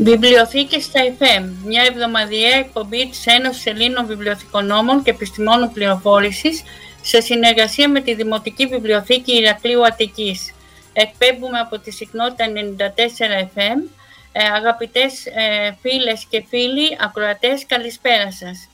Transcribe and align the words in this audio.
Βιβλιοθήκη 0.00 0.80
στα 0.80 1.00
FM, 1.18 1.44
μια 1.64 1.82
εβδομαδιαία 1.82 2.56
εκπομπή 2.56 3.08
της 3.08 3.26
Ένωσης 3.26 3.66
Ελλήνων 3.66 4.06
Βιβλιοθηκονόμων 4.06 5.02
και 5.02 5.10
Επιστημόνων 5.10 5.72
Πληροφόρησης 5.72 6.62
σε 7.02 7.20
συνεργασία 7.20 7.88
με 7.88 8.00
τη 8.00 8.14
Δημοτική 8.14 8.66
Βιβλιοθήκη 8.66 9.36
Ηρακλείου 9.36 9.86
Αττικής. 9.86 10.54
Εκπέμπουμε 10.92 11.58
από 11.58 11.78
τη 11.78 11.90
συχνότητα 11.90 12.44
94 12.46 13.56
FM. 13.56 13.90
Ε, 14.32 14.44
αγαπητές 14.44 15.26
ε, 15.26 15.76
φίλες 15.80 16.26
και 16.30 16.44
φίλοι, 16.48 16.96
ακροατές, 17.00 17.66
καλησπέρα 17.66 18.32
σας. 18.32 18.68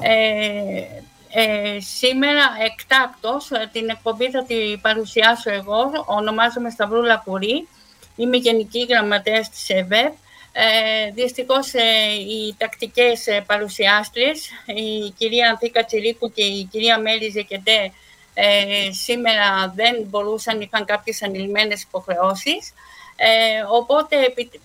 Ε, 0.00 0.82
ε, 1.30 1.80
σήμερα 1.80 2.42
εκτάκτος 2.64 3.50
ε, 3.50 3.68
την 3.72 3.88
εκπομπή 3.88 4.30
θα 4.30 4.44
την 4.44 4.80
παρουσιάσω 4.80 5.50
εγώ, 5.50 6.04
ονομάζομαι 6.06 6.70
Σταυρούλα 6.70 7.22
Πουρή, 7.24 7.68
είμαι 8.16 8.36
Γενική 8.36 8.86
Γραμματέας 8.88 9.50
της 9.50 9.68
ΕΒΕΠ. 9.68 10.12
Ε, 10.60 11.10
δυστυχώς 11.10 11.74
ε, 11.74 12.12
οι 12.12 12.54
τακτικές 12.58 13.26
ε, 13.26 13.44
παρουσιάστριες, 13.46 14.48
η 14.66 15.10
κυρία 15.18 15.48
Ανθίκα 15.50 15.84
Τσιρίκου 15.84 16.32
και 16.32 16.42
η 16.42 16.68
κυρία 16.70 16.98
Μέλη 16.98 17.30
Ζεκεντέ, 17.30 17.92
ε, 18.34 18.90
σήμερα 18.90 19.72
δεν 19.74 19.96
μπορούσαν, 20.06 20.60
είχαν 20.60 20.84
κάποιες 20.84 21.22
ανηλυμένες 21.22 21.82
υποχρεώσεις. 21.82 22.72
Ε, 23.16 23.28
οπότε 23.70 24.16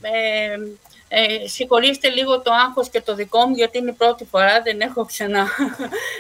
ε, 0.02 0.58
ε, 1.08 1.48
συγχωρήστε 1.48 2.10
λίγο 2.10 2.42
το 2.42 2.52
άγχος 2.54 2.90
και 2.90 3.02
το 3.02 3.16
δικό 3.16 3.46
μου, 3.48 3.56
γιατί 3.56 3.78
είναι 3.78 3.90
η 3.90 3.94
πρώτη 3.94 4.26
φορά, 4.26 4.62
δεν 4.62 4.82
έχω 4.82 5.06
ξανά 5.06 5.48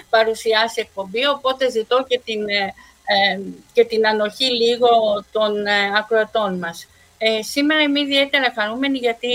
παρουσιάσει 0.09 0.81
εκπομπή, 0.81 1.25
οπότε 1.25 1.69
ζητώ 1.69 2.05
και 2.07 2.21
την, 2.25 2.49
ε, 2.49 2.73
ε, 3.05 3.39
και 3.73 3.85
την 3.85 4.07
ανοχή 4.07 4.45
λίγο 4.45 4.87
των 5.31 5.65
ε, 5.65 5.97
ακροατών 5.97 6.57
μας. 6.57 6.87
Ε, 7.25 7.41
σήμερα 7.41 7.81
είμαι 7.81 7.99
ιδιαίτερα 7.99 8.53
χαρούμενη 8.55 8.97
γιατί 8.97 9.27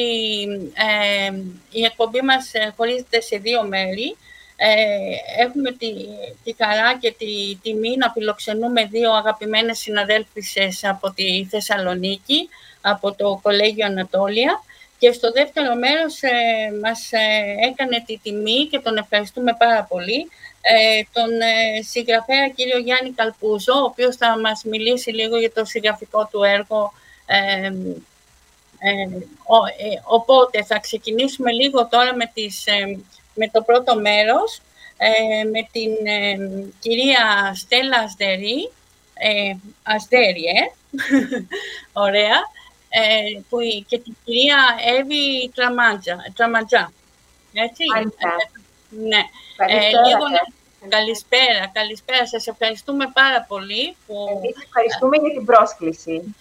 η 1.71 1.85
εκπομπή 1.85 2.21
μας 2.21 2.51
χωρίζεται 2.77 3.21
σε 3.21 3.37
δύο 3.37 3.63
μέρη. 3.63 4.17
έχουμε 5.39 5.73
τη, 5.73 5.93
τη 6.45 6.55
χαρά 6.65 6.99
και 6.99 7.15
τη 7.19 7.57
τιμή 7.63 7.97
να 7.97 8.11
φιλοξενούμε 8.11 8.85
δύο 8.85 9.13
αγαπημένες 9.13 9.79
συναδέλφισες 9.79 10.85
από 10.85 11.13
τη 11.13 11.45
Θεσσαλονίκη, 11.51 12.49
από 12.81 13.15
το 13.15 13.39
Κολέγιο 13.43 13.87
Ανατόλια. 13.87 14.63
Και 14.99 15.13
στο 15.13 15.33
δεύτερο 15.33 15.75
μέρος 15.75 16.23
ε, 16.23 16.31
μας 16.83 17.13
ε, 17.13 17.19
έκανε 17.71 18.03
τη 18.07 18.19
τιμή 18.19 18.67
και 18.71 18.79
τον 18.79 18.97
ευχαριστούμε 18.97 19.55
πάρα 19.59 19.83
πολύ 19.83 20.29
ε, 20.61 21.03
τον 21.13 21.31
ε, 21.41 21.83
συγγραφέα 21.83 22.49
κύριο 22.49 22.79
Γιάννη 22.79 23.13
Καλπούζο, 23.13 23.73
ο 23.73 23.85
οποίος 23.85 24.17
θα 24.17 24.39
μας 24.39 24.63
μιλήσει 24.65 25.11
λίγο 25.11 25.39
για 25.39 25.53
το 25.53 25.65
συγγραφικό 25.65 26.29
του 26.33 26.43
έργο. 26.43 26.93
Οπότε 30.05 30.65
θα 30.65 30.79
ξεκινήσουμε 30.79 31.53
λίγο 31.53 31.87
τώρα 31.87 32.15
με, 32.15 32.31
τις, 32.35 32.65
με 33.35 33.49
το 33.49 33.63
πρώτο 33.63 33.95
μέρος, 33.95 34.61
με 35.53 35.69
την 35.73 35.91
κυρία 36.81 37.53
Στέλλα 37.55 37.99
Ασδερή, 37.99 38.71
Ασδέρη, 39.83 40.73
ωραία, 42.07 42.39
ε, 42.89 43.41
που, 43.49 43.59
και 43.87 43.99
την 43.99 44.17
κυρία 44.25 44.59
Εύη 44.99 45.53
Τραμαντζά. 46.35 46.93
Έτσι. 47.53 47.85
Ε, 47.97 48.03
ναι. 48.89 49.23
Ε, 49.67 49.89
λίγο, 49.89 50.25
καλησπέρα, 50.89 51.71
καλησπέρα. 51.73 52.27
Σας 52.27 52.47
ευχαριστούμε 52.47 53.11
πάρα 53.13 53.45
πολύ. 53.49 53.97
Που... 54.07 54.15
Εμείς 54.37 54.57
ευχαριστούμε 54.65 55.17
για 55.17 55.33
την 55.37 55.45
πρόσκληση. 55.45 56.35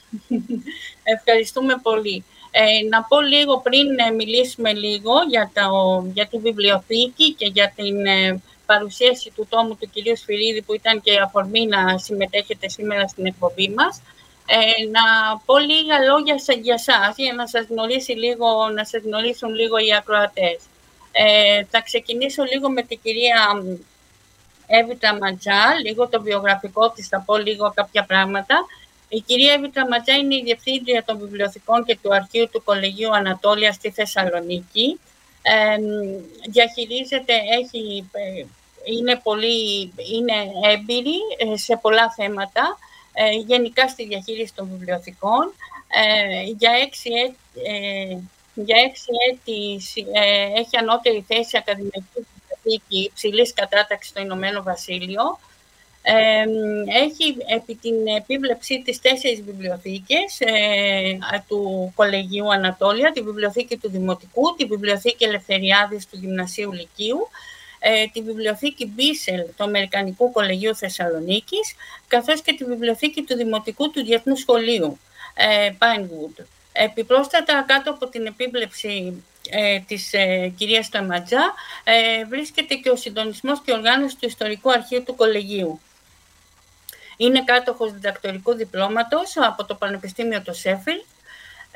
ευχαριστούμε 1.15 1.73
πολύ. 1.81 2.23
Ε, 2.51 2.87
να 2.89 3.03
πω 3.03 3.21
λίγο 3.21 3.59
πριν 3.59 3.99
ε, 4.07 4.11
μιλήσουμε 4.11 4.73
λίγο 4.73 5.13
για, 5.29 5.51
το, 5.53 6.05
για 6.13 6.27
τη 6.27 6.37
βιβλιοθήκη 6.37 7.33
και 7.33 7.45
για 7.53 7.73
την 7.75 8.05
ε, 8.05 8.41
παρουσίαση 8.65 9.31
του 9.35 9.47
τόμου 9.49 9.75
του 9.75 9.89
κυρίου 9.89 10.17
Σφυρίδη 10.17 10.61
που 10.61 10.73
ήταν 10.73 11.01
και 11.01 11.19
αφορμή 11.19 11.65
να 11.65 11.97
συμμετέχετε 11.97 12.69
σήμερα 12.69 13.07
στην 13.07 13.25
εκπομπή 13.25 13.69
μας 13.69 14.01
ε, 14.49 14.83
να 14.91 15.37
πω 15.45 15.57
λίγα 15.57 15.99
λόγια 16.09 16.35
για 16.61 16.77
σας, 16.77 17.15
για 17.15 17.33
να 17.33 17.47
σας, 17.47 17.65
γνωρίσει 17.69 18.11
λίγο, 18.11 18.69
να 18.75 18.85
σας 18.85 19.01
γνωρίσουν 19.03 19.53
λίγο 19.53 19.77
οι 19.77 19.95
ακροατές. 19.95 20.59
Ε, 21.11 21.63
θα 21.69 21.81
ξεκινήσω 21.81 22.43
λίγο 22.43 22.69
με 22.69 22.81
την 22.81 22.99
κυρία 23.03 23.63
Εύητα 24.67 25.17
Ματζά, 25.21 25.63
λίγο 25.83 26.07
το 26.07 26.21
βιογραφικό 26.21 26.89
της, 26.89 27.07
θα 27.07 27.23
πω 27.25 27.37
λίγο 27.37 27.71
κάποια 27.75 28.03
πράγματα. 28.03 28.65
Η 29.09 29.19
κυρία 29.19 29.53
Εύητα 29.53 29.87
Ματζά 29.87 30.13
είναι 30.13 30.35
η 30.35 30.41
Διευθύντρια 30.43 31.03
των 31.03 31.17
Βιβλιοθηκών 31.19 31.85
και 31.85 31.97
του 32.01 32.13
Αρχείου 32.13 32.49
του 32.51 32.63
Κολεγίου 32.63 33.15
Ανατόλια 33.15 33.71
στη 33.71 33.91
Θεσσαλονίκη. 33.91 34.99
Ε, 35.41 35.77
διαχειρίζεται, 36.49 37.33
έχει, 37.59 38.09
ε, 38.11 38.45
είναι, 38.83 39.19
πολύ, 39.23 39.93
είναι 40.13 40.33
έμπειρη 40.73 41.17
ε, 41.37 41.57
σε 41.57 41.77
πολλά 41.81 42.11
θέματα 42.11 42.77
ε, 43.19 43.31
γενικά 43.31 43.87
στη 43.87 44.05
διαχείριση 44.07 44.53
των 44.55 44.69
βιβλιοθηκών. 44.71 45.53
Ε, 45.87 46.43
για 46.43 46.71
έξι 46.71 47.09
έτη, 47.25 47.37
ε, 47.63 48.17
για 48.53 48.77
έξι 48.87 49.09
έτη 49.29 49.81
έχει 50.55 50.77
ανώτερη 50.77 51.25
θέση 51.27 51.57
ακαδημαϊκής 51.57 52.25
βιβλιοθήκη 52.67 53.03
υψηλής 53.03 53.53
κατάταξης 53.53 54.09
στο 54.09 54.21
Ηνωμένο 54.21 54.63
Βασίλειο. 54.63 55.39
έχει 57.03 57.37
επί 57.55 57.75
την 57.75 58.07
επίβλεψή 58.17 58.81
της 58.85 59.01
τέσσερις 59.01 59.41
βιβλιοθήκες 59.41 60.39
του 61.47 61.91
Κολεγίου 61.95 62.53
Ανατόλια, 62.53 63.11
τη 63.11 63.21
βιβλιοθήκη 63.21 63.77
του 63.77 63.89
Δημοτικού, 63.89 64.55
τη 64.57 64.65
βιβλιοθήκη 64.65 65.23
Ελευθεριάδης 65.23 66.07
του 66.07 66.17
Γυμνασίου 66.17 66.71
Λυκείου, 66.71 67.29
ε, 67.79 68.05
τη 68.13 68.21
βιβλιοθήκη 68.21 68.85
Μπίσελ 68.85 69.41
του 69.57 69.63
Αμερικανικού 69.63 70.31
Κολεγίου 70.31 70.75
Θεσσαλονίκης, 70.75 71.75
καθώς 72.07 72.41
και 72.41 72.53
τη 72.53 72.63
βιβλιοθήκη 72.63 73.21
του 73.21 73.35
Δημοτικού 73.35 73.89
του 73.91 74.03
Διεθνού 74.03 74.35
Σχολείου, 74.35 74.99
ε, 75.33 75.69
Pinewood. 75.79 76.43
Επιπρόσθετα, 76.71 77.63
κάτω 77.67 77.91
από 77.91 78.07
την 78.07 78.25
επίβλεψη 78.25 79.23
ε, 79.51 79.79
της 79.79 80.13
ε, 80.13 80.53
κυρίας 80.57 80.89
Ταματζά, 80.89 81.53
ε, 81.83 82.25
βρίσκεται 82.25 82.75
και 82.75 82.89
ο 82.89 82.95
συντονισμός 82.95 83.61
και 83.61 83.71
οργάνωση 83.71 84.15
του 84.19 84.27
Ιστορικού 84.27 84.71
Αρχείου 84.71 85.03
του 85.03 85.15
Κολεγίου. 85.15 85.79
Είναι 87.17 87.43
κάτοχος 87.43 87.91
διδακτορικού 87.91 88.53
διπλώματος 88.53 89.33
από 89.37 89.65
το 89.65 89.75
Πανεπιστήμιο 89.75 90.41
του 90.41 90.53
Σέφιλ 90.53 90.97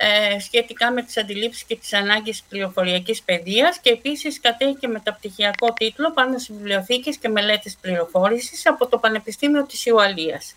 ε, 0.04 0.40
σχετικά 0.40 0.92
με 0.92 1.04
τις 1.04 1.18
αντιλήψεις 1.18 1.64
και 1.64 1.76
τις 1.76 1.94
ανάγκες 1.94 2.44
πληροφοριακής 2.50 3.22
παιδείας 3.22 3.80
και 3.80 3.90
επίσης 3.90 4.40
κατέχει 4.40 4.76
και 4.76 4.88
μεταπτυχιακό 4.88 5.74
τίτλο 5.74 6.12
πάνω 6.12 6.38
σε 6.38 6.54
βιβλιοθήκες 6.54 7.18
και 7.18 7.30
μελέτες 7.30 7.78
πληροφόρησης 7.82 8.66
από 8.66 8.88
το 8.88 8.98
Πανεπιστήμιο 8.98 9.66
της 9.66 9.86
Ιουαλίας. 9.86 10.56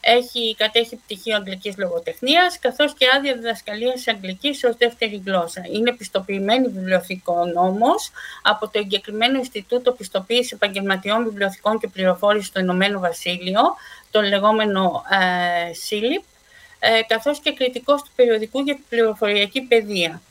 Έχει 0.00 0.54
κατέχει 0.58 0.96
πτυχίο 0.96 1.36
αγγλικής 1.36 1.76
λογοτεχνίας, 1.76 2.58
καθώς 2.58 2.94
και 2.94 3.06
άδεια 3.16 3.34
διδασκαλίας 3.34 4.08
αγγλικής 4.08 4.64
ως 4.64 4.76
δεύτερη 4.76 5.22
γλώσσα. 5.26 5.62
Είναι 5.72 5.92
πιστοποιημένη 5.92 6.68
βιβλιοθηκόν 6.68 7.56
όμως 7.56 8.10
από 8.42 8.68
το 8.68 8.78
εγκεκριμένο 8.78 9.38
Ινστιτούτο 9.38 9.92
Πιστοποίησης 9.92 10.52
Επαγγελματιών 10.52 11.24
Βιβλιοθηκών 11.24 11.78
και 11.78 11.88
Πληροφόρησης 11.88 12.48
στο 12.48 12.60
Ηνωμένο 12.60 13.00
Βασίλειο, 13.00 13.60
το 14.10 14.20
λεγόμενο 14.20 15.02
ε, 15.10 15.70
ε, 16.78 17.02
καθώς 17.06 17.40
και 17.40 17.52
κριτικός 17.52 18.02
του 18.02 18.10
περιοδικού 18.16 18.60
για 18.60 18.74
την 18.74 18.84
πληροφοριακή 18.88 19.60
παιδεία. 19.62 20.22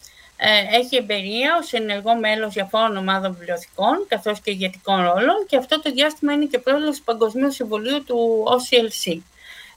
Ε, 0.42 0.78
έχει 0.78 0.96
εμπειρία 0.96 1.58
ως 1.62 1.74
ενεργό 1.74 2.16
μέλος 2.16 2.54
διαφόρων 2.54 2.98
ομάδων 2.98 3.36
βιβλιοθηκών, 3.40 4.06
καθώς 4.08 4.42
και 4.42 4.52
ηγετικών 4.52 5.04
ρόλων 5.04 5.46
και 5.48 5.58
αυτό 5.58 5.82
το 5.82 5.92
διάστημα 5.92 6.34
είναι 6.34 6.46
και 6.46 6.60
πρόεδρος 6.60 6.98
του 6.98 7.04
Παγκοσμίου 7.04 7.52
Συμβουλίου 7.52 8.04
του 8.04 8.44
OCLC. 8.48 9.18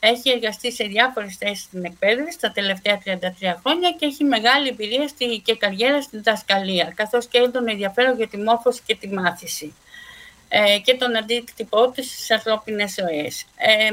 Έχει 0.04 0.30
εργαστεί 0.30 0.72
σε 0.72 0.84
διάφορες 0.84 1.36
θέσεις 1.36 1.62
στην 1.62 1.84
εκπαίδευση 1.84 2.38
τα 2.38 2.52
τελευταία 2.52 3.02
33 3.04 3.18
χρόνια 3.60 3.90
και 3.98 4.06
έχει 4.06 4.24
μεγάλη 4.24 4.68
εμπειρία 4.68 5.08
στη, 5.08 5.42
και 5.44 5.56
καριέρα 5.56 6.02
στην 6.02 6.22
δασκαλία, 6.22 6.92
καθώς 6.96 7.26
και 7.26 7.38
έντονο 7.38 7.70
ενδιαφέρον 7.70 8.16
για 8.16 8.28
τη 8.28 8.36
μόρφωση 8.36 8.80
και 8.86 8.96
τη 8.96 9.08
μάθηση 9.08 9.74
ε, 10.48 10.78
και 10.78 10.94
τον 10.94 11.16
αντίκτυπό 11.16 11.90
του 11.90 12.04
στις 12.04 12.30
ανθρώπινες 12.30 12.94
ζωές. 12.98 13.44
Ε, 13.56 13.90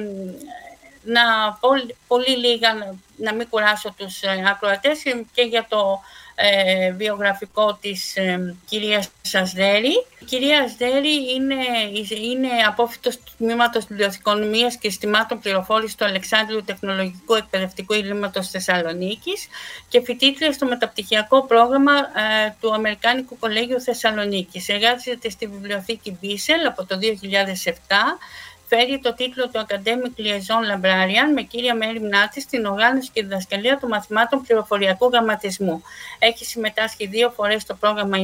να 1.04 1.22
πω 1.60 1.70
πολύ 2.08 2.38
λίγα, 2.38 2.98
να 3.16 3.34
μην 3.34 3.50
κουράσω 3.50 3.94
τους 3.98 4.22
ε, 4.22 4.44
ακροατές 4.48 5.02
και 5.34 5.42
για 5.42 5.66
το 5.70 6.00
ε, 6.42 6.92
βιογραφικό 6.92 7.78
της 7.82 8.16
ε, 8.16 8.56
κυρίας 8.66 9.10
Ασδέρη. 9.34 10.06
Η 10.20 10.26
κυρία 10.26 10.62
Ασδέρη 10.62 11.34
είναι, 11.36 11.56
είναι 12.22 12.48
απόφυτος 12.68 13.18
του 13.18 13.32
Τμήματος 13.38 13.86
Βιβλιοθηκονομίας 13.86 14.78
και 14.78 14.90
Συστημάτων 14.90 15.40
Πληροφόρησης 15.40 15.96
του 15.96 16.06
Αλεξάνδρου 16.06 16.64
Τεχνολογικού 16.64 17.36
Εκπαιδευτικού 17.36 17.94
Ιδρύματος 17.94 18.50
Θεσσαλονίκης 18.50 19.48
και 19.90 20.02
φοιτήτρια 20.02 20.52
στο 20.52 20.66
μεταπτυχιακό 20.66 21.46
πρόγραμμα 21.46 21.94
ε, 21.96 22.56
του 22.62 22.74
Αμερικάνικου 22.74 23.38
Κολέγιου 23.40 23.82
Θεσσαλονίκης. 23.82 24.70
Εργάζεται 24.70 25.30
στη 25.30 25.48
βιβλιοθήκη 25.48 26.18
Μπίσελ 26.22 26.66
από 26.66 26.86
το 26.86 27.00
2007 27.02 27.04
φέρει 28.69 29.00
το 29.00 29.13
τίτλο 29.13 29.50
του 29.50 29.66
Academic 29.68 30.21
Liaison 30.21 30.62
Librarian 30.71 31.33
με 31.33 31.42
κύρια 31.42 31.75
μέρη 31.75 32.00
μνάτης 32.00 32.44
στην 32.44 32.66
οργάνωση 32.66 33.10
και 33.13 33.21
διδασκαλία 33.24 33.77
των 33.80 33.89
μαθημάτων 33.89 34.42
πληροφοριακού 34.42 35.10
γραμματισμού. 35.12 35.83
Έχει 36.19 36.45
συμμετάσχει 36.45 37.07
δύο 37.07 37.30
φορές 37.30 37.62
στο 37.62 37.74
πρόγραμμα 37.74 38.18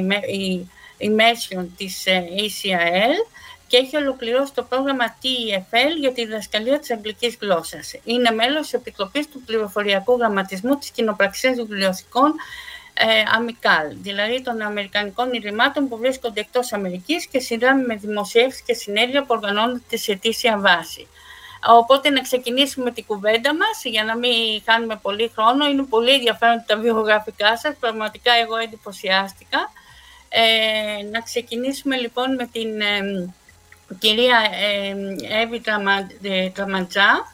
Immersion 0.97 1.65
της 1.77 2.06
ε, 2.06 2.25
ACRL 2.38 3.36
και 3.68 3.77
έχει 3.77 3.95
ολοκληρώσει 3.95 4.53
το 4.53 4.63
πρόγραμμα 4.63 5.06
TEFL 5.21 6.00
για 6.00 6.12
τη 6.12 6.25
διδασκαλία 6.25 6.80
της 6.80 6.92
αγγλικής 6.92 7.38
γλώσσας. 7.42 7.94
Είναι 8.03 8.31
μέλος 8.31 8.62
της 8.62 8.74
Επιτροπής 8.74 9.30
του 9.30 9.42
Πληροφοριακού 9.45 10.18
Γραμματισμού 10.18 10.77
της 10.77 10.89
Κοινοπραξίας 10.89 11.56
Βιβλιοθηκών 11.56 12.30
ε, 12.30 12.33
Αμικάλ, 13.36 13.95
δηλαδή 14.01 14.42
των 14.42 14.62
Αμερικανικών 14.62 15.33
Ιδρυμάτων 15.33 15.88
που 15.88 15.97
βρίσκονται 15.97 16.39
εκτός 16.39 16.74
Αμερικής 16.74 17.27
και 17.27 17.39
συνδράμει 17.39 17.86
με 17.86 17.95
δημοσίευσεις 17.95 18.62
και 18.62 18.74
συνέδρια 18.74 19.21
που 19.21 19.27
οργανώνονται 19.30 19.97
σε 19.97 20.12
αιτήσια 20.12 20.59
βάση. 20.59 21.07
Οπότε 21.68 22.09
να 22.09 22.21
ξεκινήσουμε 22.21 22.92
την 22.92 23.06
κουβέντα 23.06 23.56
μας 23.56 23.83
για 23.83 24.03
να 24.03 24.18
μην 24.18 24.62
χάνουμε 24.65 25.00
πολύ 25.01 25.31
χρόνο. 25.36 25.65
Είναι 25.65 25.83
πολύ 25.83 26.13
ενδιαφέρον 26.13 26.63
τα 26.68 26.77
βιογραφικά 26.77 27.57
σας, 27.57 27.75
πραγματικά 27.80 28.33
εγώ 28.33 28.57
εντυπωσιάστηκα. 28.57 29.71
Ε, 30.30 31.03
να 31.12 31.21
ξεκινήσουμε 31.21 31.97
λοιπόν 31.97 32.36
με 32.36 32.45
την 32.51 32.81
ε, 32.81 33.33
κυρία 34.00 34.38
ε, 34.51 35.42
Εύη 35.42 35.62
Τραματζά. 36.53 37.33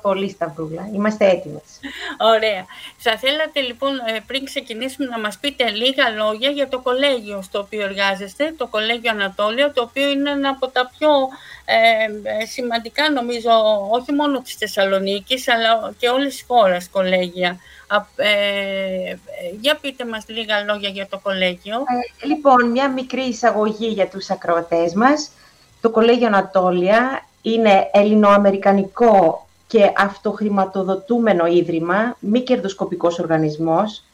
Ε, 0.00 0.08
πολύ 0.08 0.28
Σταυρούλα. 0.30 0.88
Είμαστε 0.94 1.28
έτοιμες. 1.28 1.62
Ωραία. 2.18 2.64
Θα 2.96 3.18
θέλατε 3.18 3.60
λοιπόν 3.60 3.92
ε, 4.06 4.20
πριν 4.26 4.44
ξεκινήσουμε 4.44 5.06
να 5.06 5.18
μας 5.18 5.38
πείτε 5.38 5.70
λίγα 5.70 6.10
λόγια 6.10 6.50
για 6.50 6.68
το 6.68 6.78
κολέγιο 6.78 7.42
στο 7.42 7.58
οποίο 7.58 7.82
εργάζεστε, 7.82 8.54
το 8.56 8.66
Κολέγιο 8.66 9.10
Ανατόλιο, 9.10 9.72
το 9.72 9.82
οποίο 9.82 10.08
είναι 10.08 10.30
ένα 10.30 10.48
από 10.48 10.68
τα 10.68 10.90
πιο 10.98 11.10
ε, 11.64 12.44
σημαντικά 12.46 13.10
νομίζω 13.10 13.50
όχι 13.90 14.12
μόνο 14.12 14.40
της 14.40 14.54
Θεσσαλονίκης 14.54 15.48
αλλά 15.48 15.92
και 15.98 16.08
όλες 16.08 16.32
τις 16.32 16.44
χώρες 16.46 16.88
κολέγια. 16.88 17.58
Ε, 18.16 19.16
για 19.60 19.78
πείτε 19.80 20.04
μας 20.04 20.24
λίγα 20.28 20.64
λόγια 20.64 20.88
για 20.88 21.06
το 21.10 21.18
κολέγιο. 21.18 21.76
Ε, 22.20 22.26
λοιπόν, 22.26 22.70
μια 22.70 22.90
μικρή 22.90 23.20
εισαγωγή 23.20 23.86
για 23.86 24.08
τους 24.08 24.30
ακροατές 24.30 24.94
μας. 24.94 25.30
Το 25.80 25.90
Κολέγιο 25.90 26.26
Ανατόλια 26.26 27.24
είναι 27.42 27.90
ελληνοαμερικανικό 27.92 29.46
και 29.70 29.92
αυτοχρηματοδοτούμενο 29.96 31.46
ίδρυμα, 31.46 32.16
μη 32.18 32.40
κερδοσκοπικός 32.40 33.18
οργανισμός, 33.18 34.04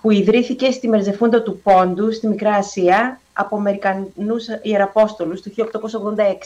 που 0.00 0.10
ιδρύθηκε 0.10 0.70
στη 0.70 0.88
Μερζεφούντα 0.88 1.42
του 1.42 1.60
Πόντου, 1.62 2.12
στη 2.12 2.26
Μικρά 2.26 2.54
Ασία, 2.54 3.20
από 3.32 3.56
Αμερικανούς 3.56 4.46
Ιεραπόστολους 4.62 5.42
το 5.42 5.50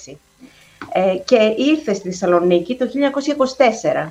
1886 0.06 0.16
ε, 0.92 1.16
και 1.24 1.54
ήρθε 1.56 1.94
στη 1.94 2.08
Θεσσαλονίκη 2.08 2.76
το 2.76 2.86
1924 4.06 4.10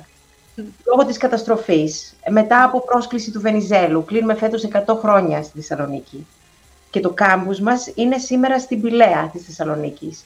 λόγω 0.86 1.06
της 1.06 1.16
καταστροφής. 1.16 2.16
Μετά 2.28 2.64
από 2.64 2.84
πρόσκληση 2.84 3.30
του 3.30 3.40
Βενιζέλου, 3.40 4.04
κλείνουμε 4.04 4.34
φέτος 4.34 4.68
100 4.86 4.96
χρόνια 5.00 5.42
στη 5.42 5.60
Θεσσαλονίκη. 5.60 6.26
Και 6.90 7.00
το 7.00 7.10
κάμπους 7.10 7.60
μας 7.60 7.92
είναι 7.94 8.18
σήμερα 8.18 8.58
στην 8.58 8.80
Πηλαία 8.80 9.30
της 9.32 9.44
Θεσσαλονίκης. 9.44 10.24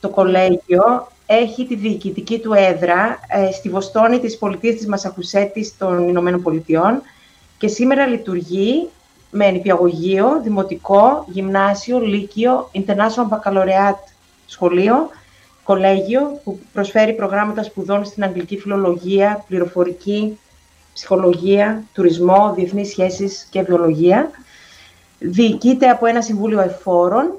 Το 0.00 0.08
κολέγιο 0.08 1.08
έχει 1.26 1.66
τη 1.66 1.74
διοικητική 1.74 2.38
του 2.38 2.52
έδρα 2.52 3.18
ε, 3.28 3.52
στη 3.52 3.68
Βοστόνη 3.68 4.20
της 4.20 4.38
πολιτείας 4.38 4.74
της 4.74 4.86
Μασαχουσέτης 4.86 5.76
των 5.78 6.08
Ηνωμένων 6.08 6.42
Πολιτειών 6.42 7.02
και 7.58 7.68
σήμερα 7.68 8.06
λειτουργεί 8.06 8.88
με 9.30 9.50
νηπιαγωγείο, 9.50 10.40
δημοτικό, 10.42 11.24
γυμνάσιο, 11.28 12.00
λύκειο, 12.00 12.70
international 12.72 13.28
baccalaureate 13.28 14.12
σχολείο, 14.46 15.08
κολέγιο 15.64 16.40
που 16.44 16.58
προσφέρει 16.72 17.12
προγράμματα 17.12 17.62
σπουδών 17.62 18.04
στην 18.04 18.24
αγγλική 18.24 18.58
φιλολογία, 18.58 19.44
πληροφορική, 19.48 20.38
ψυχολογία, 20.94 21.82
τουρισμό, 21.92 22.52
διεθνείς 22.56 22.88
σχέσεις 22.88 23.46
και 23.50 23.62
βιολογία. 23.62 24.30
Διοικείται 25.18 25.88
από 25.88 26.06
ένα 26.06 26.22
συμβούλιο 26.22 26.60
εφόρων 26.60 27.34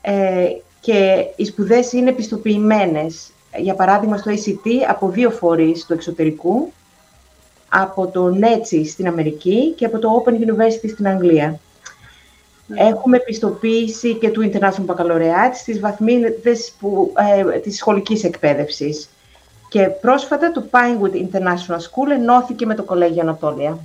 ε, 0.00 0.46
και 0.80 1.26
οι 1.36 1.44
σπουδές 1.44 1.92
είναι 1.92 2.10
επιστοποιημένες. 2.10 3.30
Για 3.56 3.74
παράδειγμα, 3.74 4.16
στο 4.16 4.30
ACT 4.30 4.68
από 4.88 5.08
δύο 5.08 5.30
φορείς 5.30 5.86
του 5.86 5.92
εξωτερικού, 5.92 6.72
από 7.68 8.06
το 8.06 8.38
NETSI 8.40 8.82
στην 8.86 9.06
Αμερική 9.06 9.72
και 9.76 9.84
από 9.84 9.98
το 9.98 10.24
Open 10.24 10.30
University 10.30 10.88
στην 10.88 11.08
Αγγλία. 11.08 11.60
Ναι. 12.66 12.80
Έχουμε 12.80 13.16
επιστοποίηση 13.16 14.14
και 14.14 14.30
του 14.30 14.50
International 14.52 14.86
Baccalaureate 14.86 15.54
στις 15.54 15.80
βαθμίδες 15.80 16.72
που, 16.80 17.12
ε, 17.16 17.58
της 17.58 17.76
σχολικής 17.76 18.24
εκπαίδευσης. 18.24 19.08
Και 19.68 19.82
πρόσφατα 19.82 20.52
το 20.52 20.64
Pinewood 20.70 21.14
International 21.14 21.76
School 21.76 22.10
ενώθηκε 22.12 22.66
με 22.66 22.74
το 22.74 22.82
Κολέγιο 22.82 23.20
Ανατόλια. 23.20 23.78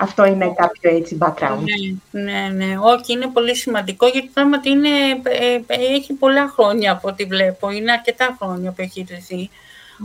Αυτό 0.00 0.24
είναι 0.24 0.54
κάποιο 0.56 0.96
έτσι 0.96 1.18
background. 1.20 1.62
Ναι, 2.10 2.22
ναι, 2.22 2.48
ναι. 2.48 2.78
Όχι, 2.78 3.12
είναι 3.12 3.26
πολύ 3.26 3.56
σημαντικό 3.56 4.06
γιατί 4.06 4.30
πράγματι 4.34 4.70
είναι, 4.70 4.88
ε, 5.22 5.54
ε, 5.66 5.94
έχει 5.94 6.12
πολλά 6.12 6.48
χρόνια 6.48 6.92
από 6.92 7.08
ό,τι 7.08 7.24
βλέπω. 7.24 7.70
Είναι 7.70 7.92
αρκετά 7.92 8.36
χρόνια 8.40 8.70
που 8.70 8.82
έχει 8.82 9.00
ιδρυθεί. 9.00 9.50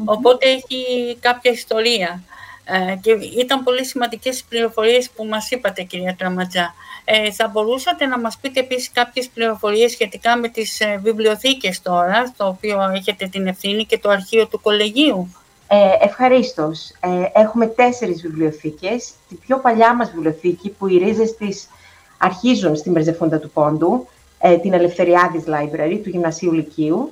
Οπότε 0.06 0.48
έχει 0.50 1.18
κάποια 1.19 1.51
ιστορία. 1.51 2.24
Ε, 2.66 2.95
και 3.01 3.12
ήταν 3.12 3.63
πολύ 3.63 3.86
σημαντικές 3.86 4.40
οι 4.40 4.45
πληροφορίες 4.50 5.10
που 5.10 5.25
μας 5.25 5.51
είπατε, 5.51 5.84
κυρία 5.84 6.16
Τραματζά. 6.18 6.74
Ε, 7.06 7.31
θα 7.31 7.48
μπορούσατε 7.48 8.06
να 8.06 8.19
μας 8.19 8.38
πείτε 8.38 8.60
επίσης 8.60 8.92
κάποιες 8.92 9.28
πληροφορίες 9.28 9.92
σχετικά 9.92 10.38
με 10.38 10.48
τις 10.48 10.80
ε, 10.80 11.00
βιβλιοθήκες 11.04 11.81
τώρα, 11.81 12.25
στο 12.25 12.48
οποίο 12.48 12.92
έχετε 12.95 13.28
την 13.28 13.48
ευθύνη 13.48 13.86
και 13.86 13.98
το 13.98 14.10
αρχείο 14.10 14.48
του 14.48 14.62
κολεγίου; 14.62 15.36
Ε, 15.68 16.06
ευχαρίστως. 16.06 16.92
Ε, 17.00 17.42
έχουμε 17.42 17.68
τέσσερις 17.68 18.21
βιβλιοθήκες. 18.21 19.12
Τη 19.30 19.36
πιο 19.36 19.57
παλιά 19.57 19.95
μας 19.95 20.12
βιβλιοθήκη, 20.12 20.69
που 20.69 20.88
οι 20.88 20.98
ρίζες 20.98 21.36
της 21.36 21.69
αρχίζουν 22.18 22.75
στη 22.75 22.89
Μερζεφούντα 22.89 23.39
του 23.39 23.50
Πόντου, 23.50 24.07
ε, 24.39 24.57
την 24.57 24.74
Ελευθεριάδης 24.74 25.44
Library 25.48 26.00
του 26.04 26.10
Γυμνασίου 26.10 26.51
Λυκείου. 26.51 27.10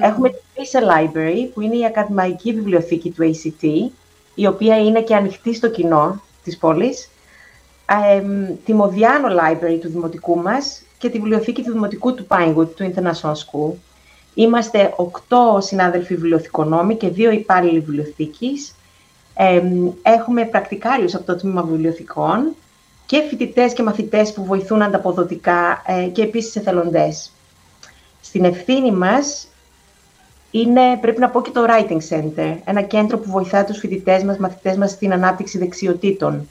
Έχουμε 0.00 0.28
την 0.28 0.38
Pisa 0.54 0.78
Library, 0.78 1.48
που 1.54 1.60
είναι 1.60 1.76
η 1.76 1.84
ακαδημαϊκή 1.84 2.52
βιβλιοθήκη 2.52 3.10
του 3.10 3.30
ACT, 3.30 3.90
η 4.34 4.46
οποία 4.46 4.78
είναι 4.78 5.02
και 5.02 5.14
ανοιχτή 5.14 5.54
στο 5.54 5.70
κοινό 5.70 6.22
της 6.44 6.58
πόλης. 6.58 7.10
Ε, 7.86 8.22
τη 8.64 8.74
Modiano 8.78 9.30
Library 9.40 9.78
του 9.80 9.88
Δημοτικού 9.88 10.36
μας 10.36 10.82
και 10.98 11.08
τη 11.08 11.18
βιβλιοθήκη 11.18 11.62
του 11.62 11.72
Δημοτικού 11.72 12.14
του 12.14 12.26
Pinewood, 12.28 12.68
του 12.76 12.92
International 12.94 13.32
School. 13.32 13.72
Είμαστε 14.40 14.92
οκτώ 14.96 15.58
συνάδελφοι 15.60 16.14
βιβλιοθηκονόμοι 16.14 16.96
και 16.96 17.08
δύο 17.08 17.30
υπάλληλοι 17.30 17.80
βιβλιοθήκης. 17.80 18.74
έχουμε 20.02 20.44
πρακτικάριους 20.44 21.14
από 21.14 21.24
το 21.24 21.36
Τμήμα 21.36 21.62
Βιβλιοθηκών 21.62 22.54
και 23.06 23.22
φοιτητές 23.28 23.72
και 23.72 23.82
μαθητές 23.82 24.32
που 24.32 24.44
βοηθούν 24.44 24.82
ανταποδοτικά 24.82 25.82
ε, 25.86 26.04
και 26.04 26.22
επίσης 26.22 26.56
εθελοντές. 26.56 27.32
Στην 28.20 28.44
ευθύνη 28.44 28.92
μας 28.92 29.48
είναι, 30.50 30.98
πρέπει 31.00 31.20
να 31.20 31.30
πω, 31.30 31.42
και 31.42 31.50
το 31.50 31.64
Writing 31.68 32.00
Center, 32.10 32.56
ένα 32.64 32.82
κέντρο 32.82 33.18
που 33.18 33.30
βοηθά 33.30 33.64
τους 33.64 33.78
φοιτητές 33.78 34.22
μας, 34.22 34.38
μαθητές 34.38 34.76
μας 34.76 34.90
στην 34.90 35.12
ανάπτυξη 35.12 35.58
δεξιοτήτων. 35.58 36.48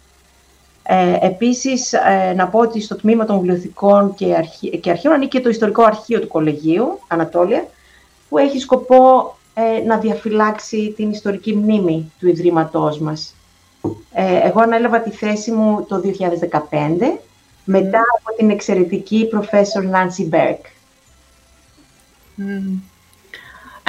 Ε, 0.84 1.18
επίσης, 1.22 1.94
ε, 1.94 2.34
να 2.36 2.48
πω 2.48 2.60
ότι 2.60 2.82
στο 2.82 2.96
τμήμα 2.96 3.26
των 3.26 3.40
βιβλιοθηκών 3.40 4.14
και, 4.14 4.36
αρχή, 4.36 4.78
και 4.78 4.90
αρχείων 4.90 5.14
ανήκει 5.14 5.40
το 5.40 5.50
ιστορικό 5.50 5.84
αρχείο 5.84 6.20
του 6.20 6.28
Κολεγίου, 6.28 7.00
Ανατόλια, 7.08 7.68
που 8.30 8.38
έχει 8.38 8.60
σκοπό 8.60 9.36
ε, 9.54 9.84
να 9.86 9.98
διαφυλάξει 9.98 10.94
την 10.96 11.12
ιστορική 11.12 11.56
μνήμη 11.56 12.12
του 12.20 12.28
Ιδρύματός 12.28 13.00
μας. 13.00 13.36
Ε, 14.14 14.48
εγώ 14.48 14.62
ανέλαβα 14.62 15.00
τη 15.00 15.12
θέση 15.12 15.52
μου 15.52 15.86
το 15.88 16.02
2015, 16.04 17.20
μετά 17.64 18.02
από 18.18 18.36
την 18.38 18.50
εξαιρετική 18.50 19.30
Professor 19.34 19.84
Nancy 19.96 20.30
Berg. 20.34 20.60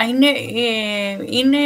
Είναι, 0.08 0.28
ε, 0.28 1.18
είναι, 1.30 1.58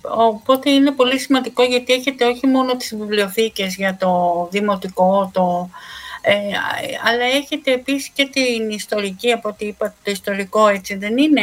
οπότε 0.00 0.70
είναι 0.70 0.90
πολύ 0.90 1.18
σημαντικό 1.18 1.62
γιατί 1.62 1.92
έχετε 1.92 2.26
όχι 2.26 2.46
μόνο 2.46 2.76
τις 2.76 2.96
βιβλιοθήκες 2.96 3.76
για 3.76 3.96
το 4.00 4.48
δημοτικό, 4.50 5.30
το, 5.32 5.70
ε, 6.22 6.32
αλλά 7.04 7.24
έχετε 7.24 7.72
επίσης 7.72 8.08
και 8.08 8.26
την 8.26 8.70
ιστορική, 8.70 9.32
από 9.32 9.48
ό,τι 9.48 9.66
είπατε, 9.66 9.94
το 10.04 10.10
ιστορικό, 10.10 10.68
έτσι 10.68 10.94
δεν 10.94 11.18
είναι... 11.18 11.40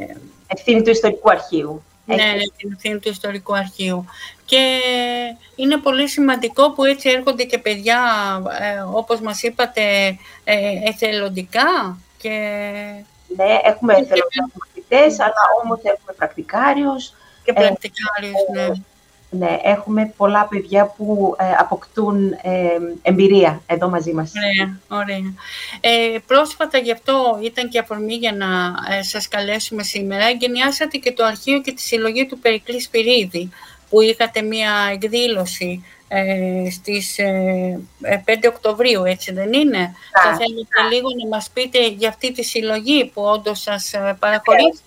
Ε, 0.00 0.16
ευθύνη 0.46 0.82
του 0.82 0.90
ιστορικού 0.90 1.30
αρχείου. 1.30 1.82
Ναι, 2.06 2.14
ναι, 2.14 2.42
την 2.56 2.72
ευθύνη 2.72 2.98
του 2.98 3.08
ιστορικού 3.08 3.56
αρχείου. 3.56 4.04
Και 4.44 4.80
είναι 5.56 5.76
πολύ 5.76 6.08
σημαντικό 6.08 6.70
που 6.70 6.84
έτσι 6.84 7.08
έρχονται 7.08 7.44
και 7.44 7.58
παιδιά, 7.58 8.00
ε, 8.60 8.80
όπως 8.92 9.20
μας 9.20 9.42
είπατε, 9.42 9.82
ε, 10.44 10.58
εθελοντικά 10.84 11.98
και... 12.18 12.30
Ναι, 13.36 13.58
έχουμε 13.64 13.92
εθελοντικά 13.92 14.50
μαθητές, 14.54 15.20
αλλά 15.20 15.42
όμως 15.62 15.78
έχουμε 15.82 16.12
πρακτικάριους. 16.16 17.12
Και 17.44 17.52
πρακτικάριους, 17.52 18.40
ναι. 18.52 18.68
Ναι, 19.38 19.58
έχουμε 19.62 20.12
πολλά 20.16 20.46
παιδιά 20.50 20.86
που 20.86 21.36
ε, 21.38 21.44
αποκτούν 21.58 22.32
ε, 22.32 22.78
εμπειρία 23.02 23.62
εδώ 23.66 23.88
μαζί 23.88 24.12
μας. 24.12 24.32
Ωραία, 24.36 24.78
ωραία. 24.88 25.34
Ε, 25.80 26.18
πρόσφατα 26.26 26.78
γι' 26.78 26.92
αυτό 26.92 27.38
ήταν 27.42 27.68
και 27.68 27.78
αφορμή 27.78 28.14
για 28.14 28.32
να 28.32 28.46
ε, 28.96 29.02
σας 29.02 29.28
καλέσουμε 29.28 29.82
σήμερα. 29.82 30.24
Εγκαινιάσατε 30.24 30.96
και 30.96 31.12
το 31.12 31.24
αρχείο 31.24 31.60
και 31.60 31.72
τη 31.72 31.80
συλλογή 31.80 32.26
του 32.26 32.38
Περικλής 32.38 32.84
Σπυρίδη, 32.84 33.50
που 33.90 34.00
είχατε 34.00 34.42
μία 34.42 34.70
εκδήλωση 34.92 35.84
ε, 36.08 36.70
στις 36.70 37.16
5 37.20 38.48
Οκτωβρίου, 38.48 39.04
έτσι 39.04 39.32
δεν 39.32 39.52
είναι; 39.52 39.94
Θα 40.22 40.36
θέλετε 40.36 40.94
λίγο 40.94 41.08
να 41.22 41.28
μας 41.28 41.50
πείτε 41.52 41.88
για 41.88 42.08
αυτή 42.08 42.32
τη 42.32 42.42
συλλογή 42.42 43.04
που 43.04 43.22
όντως 43.22 43.60
σας 43.60 43.90
παραχωρήσει. 44.18 44.80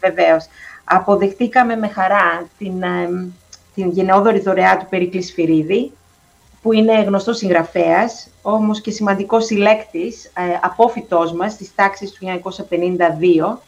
Βεβαίως. 0.00 0.46
Αποδεχτήκαμε 0.84 1.76
με 1.76 1.88
χαρά 1.88 2.48
την 2.58 2.84
την 3.74 3.90
γενναιόδορη 3.90 4.40
δωρεά 4.40 4.78
του 4.78 4.86
Περίκλη 4.88 5.22
Σφυρίδη, 5.22 5.92
που 6.62 6.72
είναι 6.72 7.02
γνωστός 7.02 7.36
συγγραφέας, 7.36 8.28
όμως 8.42 8.80
και 8.80 8.90
σημαντικός 8.90 9.44
συλλέκτης, 9.44 10.24
ε, 10.24 10.30
απόφυτός 10.62 11.32
μας 11.32 11.52
στις 11.52 11.74
τάξεις 11.74 12.10
του 12.10 12.18
1952, 12.24 13.62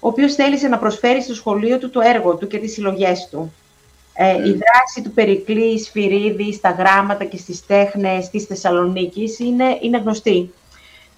ο 0.00 0.08
οποίος 0.08 0.34
θέλησε 0.34 0.68
να 0.68 0.78
προσφέρει 0.78 1.22
στο 1.22 1.34
σχολείο 1.34 1.78
του 1.78 1.90
το 1.90 2.00
έργο 2.00 2.36
του 2.36 2.46
και 2.46 2.58
τις 2.58 2.72
συλλογές 2.72 3.28
του. 3.30 3.52
Ε, 4.14 4.30
η 4.30 4.50
δράση 4.52 5.02
του 5.02 5.10
Περικλή 5.10 5.78
Σφυρίδη 5.78 6.52
στα 6.52 6.70
γράμματα 6.70 7.24
και 7.24 7.36
στις 7.36 7.66
τέχνες 7.66 8.30
της 8.30 8.44
Θεσσαλονίκης 8.44 9.38
είναι, 9.38 9.78
είναι 9.80 9.98
γνωστή. 9.98 10.52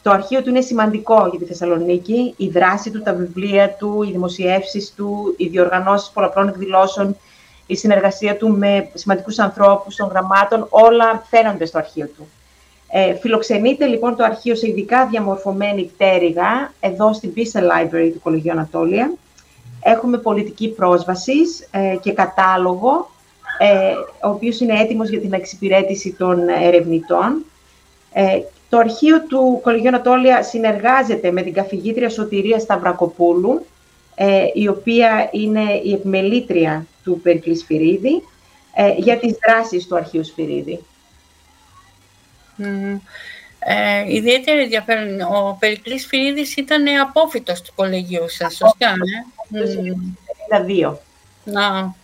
Το 0.03 0.11
αρχείο 0.11 0.43
του 0.43 0.49
είναι 0.49 0.61
σημαντικό 0.61 1.27
για 1.31 1.39
τη 1.39 1.45
Θεσσαλονίκη, 1.45 2.35
η 2.37 2.49
δράση 2.49 2.91
του, 2.91 3.03
τα 3.03 3.13
βιβλία 3.15 3.71
του, 3.71 4.03
οι 4.03 4.11
δημοσιεύσεις 4.11 4.93
του, 4.97 5.35
οι 5.37 5.49
διοργανώσεις 5.49 6.11
πολλαπλών 6.11 6.49
εκδηλώσεων 6.49 7.17
η 7.71 7.77
συνεργασία 7.77 8.37
του 8.37 8.49
με 8.49 8.89
σημαντικούς 8.95 9.39
ανθρώπους 9.39 9.97
των 9.97 10.09
γραμμάτων, 10.09 10.67
όλα 10.71 11.23
φαίνονται 11.31 11.67
στο 11.67 11.79
αρχείο 11.79 12.07
του. 12.17 12.29
Ε, 12.89 13.15
φιλοξενείται 13.15 13.87
λοιπόν 13.87 14.17
το 14.17 14.25
αρχείο 14.25 14.55
σε 14.55 14.69
ειδικά 14.69 15.07
διαμορφωμένη 15.07 15.83
πτέρυγα, 15.83 16.73
εδώ 16.81 17.13
στην 17.13 17.33
Pisa 17.37 17.59
Library 17.61 18.11
του 18.13 18.21
Κολεγίου 18.23 18.51
Ανατόλια. 18.51 19.13
Έχουμε 19.83 20.19
πολιτική 20.19 20.69
πρόσβασης 20.69 21.69
ε, 21.71 21.97
και 22.01 22.13
κατάλογο, 22.13 23.11
ε, 23.59 24.27
ο 24.27 24.31
οποίος 24.31 24.61
είναι 24.61 24.81
έτοιμος 24.81 25.09
για 25.09 25.21
την 25.21 25.33
εξυπηρέτηση 25.33 26.13
των 26.13 26.49
ερευνητών. 26.49 27.45
Ε, 28.13 28.41
το 28.69 28.79
αρχείο 28.79 29.21
του 29.23 29.61
Κολεγίου 29.63 29.89
Ανατόλια 29.89 30.43
συνεργάζεται 30.43 31.31
με 31.31 31.43
την 31.43 31.53
καθηγήτρια 31.53 32.09
Σωτηρία 32.09 32.59
Σταυρακοπούλου, 32.59 33.67
ε, 34.23 34.51
η 34.55 34.69
οποία 34.69 35.29
είναι 35.33 35.81
η 35.85 35.93
επιμελήτρια 35.93 36.87
του 37.05 37.21
Περικλή 37.23 37.57
Σφυρίδη, 37.57 38.23
ε, 38.75 38.95
για 38.97 39.19
τις 39.19 39.39
δράσεις 39.47 39.87
του 39.87 39.97
αρχείου 39.97 40.25
Σφυρίδη. 40.25 40.85
Mm. 42.59 43.01
Ε, 43.59 44.15
ιδιαίτερα 44.15 44.61
ενδιαφέρον. 44.61 45.21
Ο 45.21 45.57
Περικλής 45.59 46.03
Σφυρίδης 46.03 46.57
ήταν 46.57 46.85
απόφυτος 47.01 47.63
του 47.63 47.73
κολεγίου 47.75 48.29
σας, 48.29 48.57
σωστά, 48.57 48.95
ναι; 48.97 49.65
Το 50.59 50.99
Να. 51.45 51.95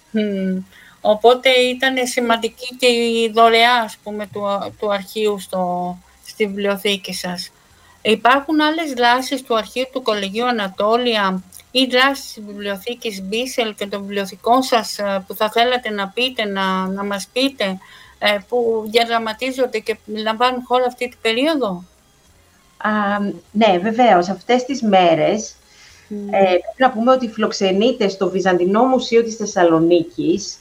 Οπότε 1.01 1.49
ήταν 1.49 1.95
σημαντική 2.07 2.77
και 2.79 2.87
η 2.87 3.31
δωρεά, 3.35 3.75
ας 3.75 3.97
πούμε, 4.03 4.27
του, 4.33 4.43
του 4.79 4.93
αρχείου 4.93 5.39
στο, 5.39 5.97
στη 6.27 6.47
βιβλιοθήκη 6.47 7.15
σας. 7.15 7.51
Υπάρχουν 8.03 8.61
άλλες 8.61 8.93
δράσεις 8.93 9.43
του 9.43 9.57
αρχείου 9.57 9.87
του 9.93 10.03
Κολεγίου 10.03 10.47
Ανατόλια 10.47 11.43
ή 11.71 11.87
δράσει 11.91 12.23
της 12.35 12.45
βιβλιοθήκης 12.47 13.23
Μπίσελ 13.23 13.75
και 13.75 13.87
των 13.87 14.01
βιβλιοθηκών 14.01 14.63
σας 14.63 14.99
ε, 14.99 15.25
που 15.27 15.35
θα 15.35 15.51
θέλατε 15.51 15.91
να 15.91 16.09
πείτε, 16.09 16.45
να, 16.45 16.87
να 16.87 17.05
μας 17.05 17.29
πείτε, 17.33 17.79
ε, 18.19 18.39
που 18.49 18.85
διαδραματίζονται 18.91 19.79
και 19.79 19.97
λαμβάνουν 20.07 20.63
χώρα 20.65 20.85
αυτή 20.85 21.09
την 21.09 21.19
περίοδο; 21.23 21.85
Α, 22.77 22.91
ναι, 23.53 23.79
βεβαίως. 23.79 24.29
Αυτές 24.29 24.65
τις 24.65 24.83
μέρες 24.83 25.55
mm. 26.11 26.15
ε, 26.31 26.45
πρέπει 26.45 26.77
να 26.77 26.91
πούμε 26.91 27.13
ότι 27.13 27.29
φιλοξενείται 27.29 28.09
στο 28.09 28.31
Βυζαντινό 28.31 28.85
Μουσείο 28.85 29.23
της 29.23 29.37
Θεσσαλονίκης 29.37 30.59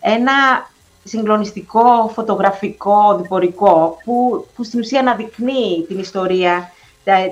ένα 0.00 0.70
συγκλονιστικό 1.04 2.10
φωτογραφικό 2.14 3.18
διπορικό 3.22 3.96
που, 4.04 4.46
που 4.54 4.64
στην 4.64 4.80
ουσία 4.80 5.00
αναδεικνύει 5.00 5.84
την 5.88 5.98
ιστορία 5.98 6.72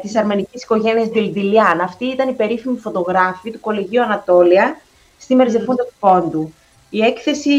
Της 0.02 0.16
αρμενικής 0.16 0.62
οικογένειας 0.62 1.08
Δηλδηλιάν. 1.08 1.80
Αυτή 1.80 2.04
ήταν 2.04 2.28
η 2.28 2.32
περίφημη 2.32 2.78
φωτογράφη 2.78 3.50
του 3.50 3.60
Κολεγίου 3.60 4.02
Ανατόλια 4.02 4.80
στη 5.18 5.34
Μερζεφούντα 5.34 5.84
του 5.84 5.92
Πόντου. 6.00 6.52
Η 6.90 7.00
έκθεση 7.00 7.50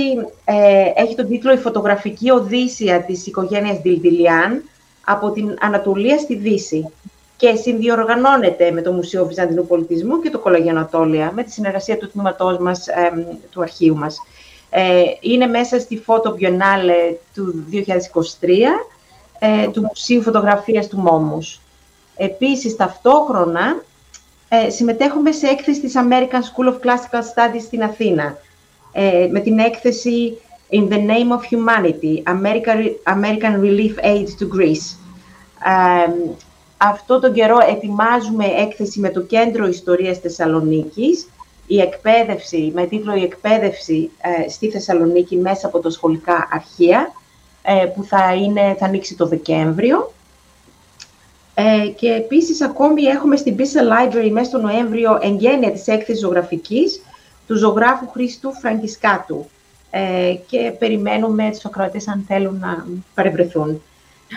ε, 0.46 0.92
έχει 0.96 1.16
τον 1.16 1.28
τίτλο 1.28 1.54
«Η 1.54 1.58
φωτογραφική 1.58 2.30
οδύσσια 2.30 3.02
της 3.02 3.28
οικογένειας 3.28 3.80
Δηλδηλιάν 3.82 4.64
από 5.06 5.32
την 5.32 5.58
Ανατολία 5.60 6.18
στη 6.18 6.36
Δύση» 6.36 6.92
και 7.38 7.56
συνδιοργανώνεται 7.56 8.72
με 8.72 8.82
το 8.82 8.92
Μουσείο 8.92 9.26
Βυζαντινού 9.26 9.68
Πολιτισμού 9.68 10.22
και 10.22 10.30
το 10.30 10.40
Κολεγίο 10.40 10.70
Ανατόλια 10.70 11.32
με 11.36 11.44
τη 11.44 11.52
συνεργασία 11.52 11.98
του 11.98 12.10
τμήματός 12.10 12.58
μας, 12.58 12.86
του 13.50 13.62
αρχείου 13.62 13.96
μας. 13.96 14.18
Ε, 14.70 15.04
είναι 15.22 15.46
μέσα 15.46 15.80
στη 15.80 16.04
Photo 16.08 16.30
Biennale 16.30 17.16
του 17.34 17.66
2023 17.72 17.78
ε, 19.40 19.68
του 19.68 19.82
Μουσείου 19.82 20.22
Φωτογραφίας 20.22 20.88
του 20.88 20.98
Μόμους. 20.98 21.61
Επίσης, 22.24 22.76
ταυτόχρονα, 22.76 23.84
ε, 24.50 24.70
συμμετέχουμε 24.70 25.32
σε 25.32 25.48
έκθεση 25.48 25.82
της 25.82 25.94
American 25.96 26.42
School 26.42 26.68
of 26.68 26.74
Classical 26.74 27.20
Studies 27.20 27.62
στην 27.62 27.84
Αθήνα, 27.84 28.38
ε, 28.92 29.28
με 29.32 29.40
την 29.40 29.60
έκθεση 29.60 30.38
In 30.72 30.88
the 30.90 30.98
Name 30.98 31.32
of 31.38 31.42
Humanity, 31.52 32.24
American 33.14 33.60
Relief 33.62 33.96
Aid 34.04 34.28
to 34.40 34.48
Greece. 34.58 34.96
Ε, 35.66 36.12
αυτό 36.78 37.20
τον 37.20 37.34
καιρό 37.34 37.58
ετοιμάζουμε 37.70 38.46
έκθεση 38.46 39.00
με 39.00 39.10
το 39.10 39.22
Κέντρο 39.22 39.68
Ιστορίας 39.68 40.18
Θεσσαλονίκης, 40.18 41.30
η 41.68 41.80
εκπαίδευση, 41.80 42.72
με 42.76 42.86
τίτλο 42.86 43.16
«Η 43.16 43.24
εκπαίδευση 43.24 44.12
ε, 44.22 44.50
στη 44.50 44.70
Θεσσαλονίκη 44.70 45.36
μέσα 45.38 45.68
από 45.68 45.80
τα 45.80 45.90
σχολικά 45.90 46.48
αρχεία», 46.52 47.12
ε, 47.62 47.86
που 47.86 48.04
θα, 48.04 48.34
είναι, 48.34 48.76
θα 48.80 48.86
ανοίξει 48.86 49.16
το 49.16 49.28
Δεκέμβριο. 49.28 50.12
Ε, 51.54 51.88
και 51.88 52.12
επίσης 52.12 52.62
ακόμη 52.62 53.04
έχουμε 53.04 53.36
στην 53.36 53.56
Pisa 53.58 53.62
Library 53.62 54.30
μέσα 54.32 54.50
στο 54.50 54.58
Νοέμβριο 54.58 55.20
εγγένεια 55.22 55.72
της 55.72 55.88
έκθεσης 55.88 56.22
ζωγραφικής 56.22 57.02
του 57.48 57.58
ζωγράφου 57.58 58.10
Χρήστου 58.10 58.54
Φραγκισκάτου 58.54 59.50
ε, 59.90 60.34
και 60.48 60.74
περιμένουμε 60.80 61.50
τους 61.52 61.66
ακροατές 61.66 62.08
αν 62.08 62.26
θέλουν 62.28 62.60
να 62.60 62.86
παρευρεθούν. 63.14 63.82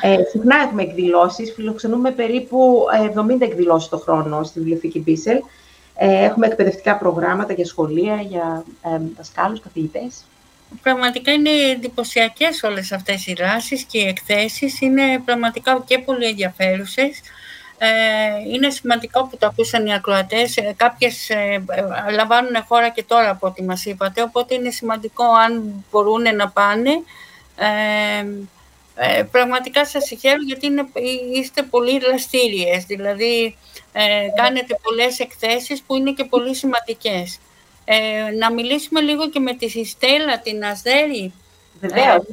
Ε, 0.02 0.16
συχνά 0.30 0.56
έχουμε 0.66 0.82
εκδηλώσεις, 0.82 1.52
φιλοξενούμε 1.52 2.10
περίπου 2.10 2.84
70 3.14 3.40
ε, 3.40 3.44
εκδηλώσεις 3.44 3.88
το 3.88 3.98
χρόνο 3.98 4.42
στη 4.42 4.58
Βιβλιοθήκη 4.58 4.98
Μπίσελ. 4.98 5.38
Ε, 5.96 6.24
έχουμε 6.24 6.46
εκπαιδευτικά 6.46 6.96
προγράμματα 6.96 7.52
για 7.52 7.64
σχολεία, 7.64 8.14
για 8.14 8.64
ε, 8.82 9.00
δασκάλους, 9.16 9.60
καθηγητές. 9.60 10.24
Πραγματικά 10.82 11.32
είναι 11.32 11.50
εντυπωσιακές 11.50 12.62
όλες 12.62 12.92
αυτές 12.92 13.26
οι 13.26 13.32
δράσεις 13.32 13.82
και 13.82 13.98
οι 13.98 14.06
εκθέσεις. 14.06 14.80
Είναι 14.80 15.22
πραγματικά 15.24 15.84
και 15.86 15.98
πολύ 15.98 16.26
ενδιαφέρουσες. 16.26 17.20
Ε, 17.78 18.52
είναι 18.52 18.70
σημαντικό 18.70 19.26
που 19.26 19.36
το 19.36 19.46
ακούσαν 19.46 19.86
οι 19.86 19.94
ακροατές. 19.94 20.56
Ε, 20.56 20.74
κάποιες 20.76 21.30
ε, 21.30 21.64
λαμβάνουν 22.12 22.64
χώρα 22.68 22.88
και 22.88 23.02
τώρα 23.02 23.30
από 23.30 23.46
ό,τι 23.46 23.62
μας 23.62 23.84
είπατε, 23.84 24.22
οπότε 24.22 24.54
είναι 24.54 24.70
σημαντικό 24.70 25.24
αν 25.24 25.84
μπορούν 25.90 26.36
να 26.36 26.48
πάνε. 26.48 26.90
Ε, 28.96 29.22
πραγματικά 29.30 29.86
σας 29.86 30.04
συγχαίρω 30.04 30.42
γιατί 30.46 30.66
είναι, 30.66 30.86
είστε 31.34 31.62
πολύ 31.62 31.98
δραστήριες, 31.98 32.84
δηλαδή 32.84 33.56
κάνετε 34.36 34.78
πολλές 34.82 35.18
εκθέσεις 35.18 35.82
που 35.82 35.96
είναι 35.96 36.12
και 36.12 36.24
πολύ 36.24 36.54
σημαντικές. 36.54 37.38
Ε, 37.84 38.30
να 38.38 38.52
μιλήσουμε 38.52 39.00
λίγο 39.00 39.28
και 39.30 39.40
με 39.40 39.54
τη 39.54 39.84
Στέλλα, 39.84 40.38
την 40.42 40.64
Ασδέρη. 40.64 41.32
Βεβαίως. 41.80 42.24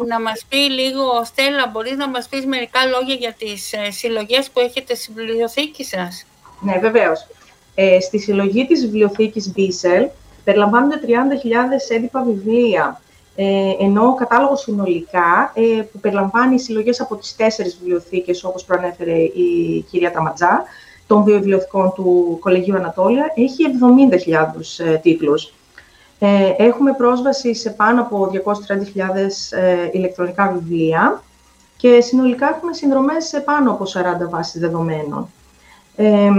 Ε, 0.00 0.04
να 0.06 0.20
μας 0.20 0.44
πει 0.48 0.56
λίγο, 0.56 1.24
Στέλλα, 1.24 1.66
μπορείς 1.66 1.96
να 1.96 2.08
μας 2.08 2.28
πεις 2.28 2.46
μερικά 2.46 2.84
λόγια 2.84 3.14
για 3.14 3.32
τις 3.32 3.72
ε, 3.72 3.90
συλλογές 3.90 4.50
που 4.50 4.60
έχετε 4.60 4.94
στη 4.94 5.12
βιβλιοθήκη 5.14 5.84
σας; 5.84 6.26
Ναι, 6.60 6.78
βεβαίως. 6.78 7.26
Ε, 7.74 8.00
στη 8.00 8.18
συλλογή 8.18 8.66
της 8.66 8.80
βιβλιοθήκης 8.80 9.52
Μπίσελ 9.52 10.08
περιλαμβάνονται 10.44 11.00
30.000 11.06 11.90
έντυπα 11.90 12.22
βιβλία, 12.22 13.00
ε, 13.36 13.44
ενώ 13.80 14.06
ο 14.06 14.14
κατάλογος 14.14 14.60
συνολικά, 14.60 15.52
ε, 15.54 15.82
που 15.82 16.00
περιλαμβάνει 16.00 16.60
συλλογές 16.60 17.00
από 17.00 17.16
τις 17.16 17.36
τέσσερις 17.36 17.78
βιβλιοθήκες, 17.78 18.44
όπως 18.44 18.64
προανέφερε 18.64 19.18
η 19.18 19.84
κυρία 19.90 20.12
Ταματζά, 20.12 20.64
των 21.08 21.22
βιβλιοθηκών 21.22 21.92
του 21.94 22.36
Κολεγίου 22.40 22.76
Ανατόλια 22.76 23.32
έχει 23.34 23.64
70.000 24.78 24.86
ε, 24.86 24.96
τίτλους. 24.96 25.52
Ε, 26.18 26.52
έχουμε 26.56 26.92
πρόσβαση 26.92 27.54
σε 27.54 27.70
πάνω 27.70 28.00
από 28.00 28.30
230.000 28.32 29.58
ε, 29.58 29.88
ηλεκτρονικά 29.92 30.52
βιβλία 30.52 31.22
και 31.76 32.00
συνολικά 32.00 32.48
έχουμε 32.48 32.72
συνδρομές 32.72 33.24
σε 33.24 33.40
πάνω 33.40 33.70
από 33.70 33.84
40 34.26 34.28
βάσεις 34.30 34.60
δεδομένων. 34.60 35.28
Ε, 35.96 36.30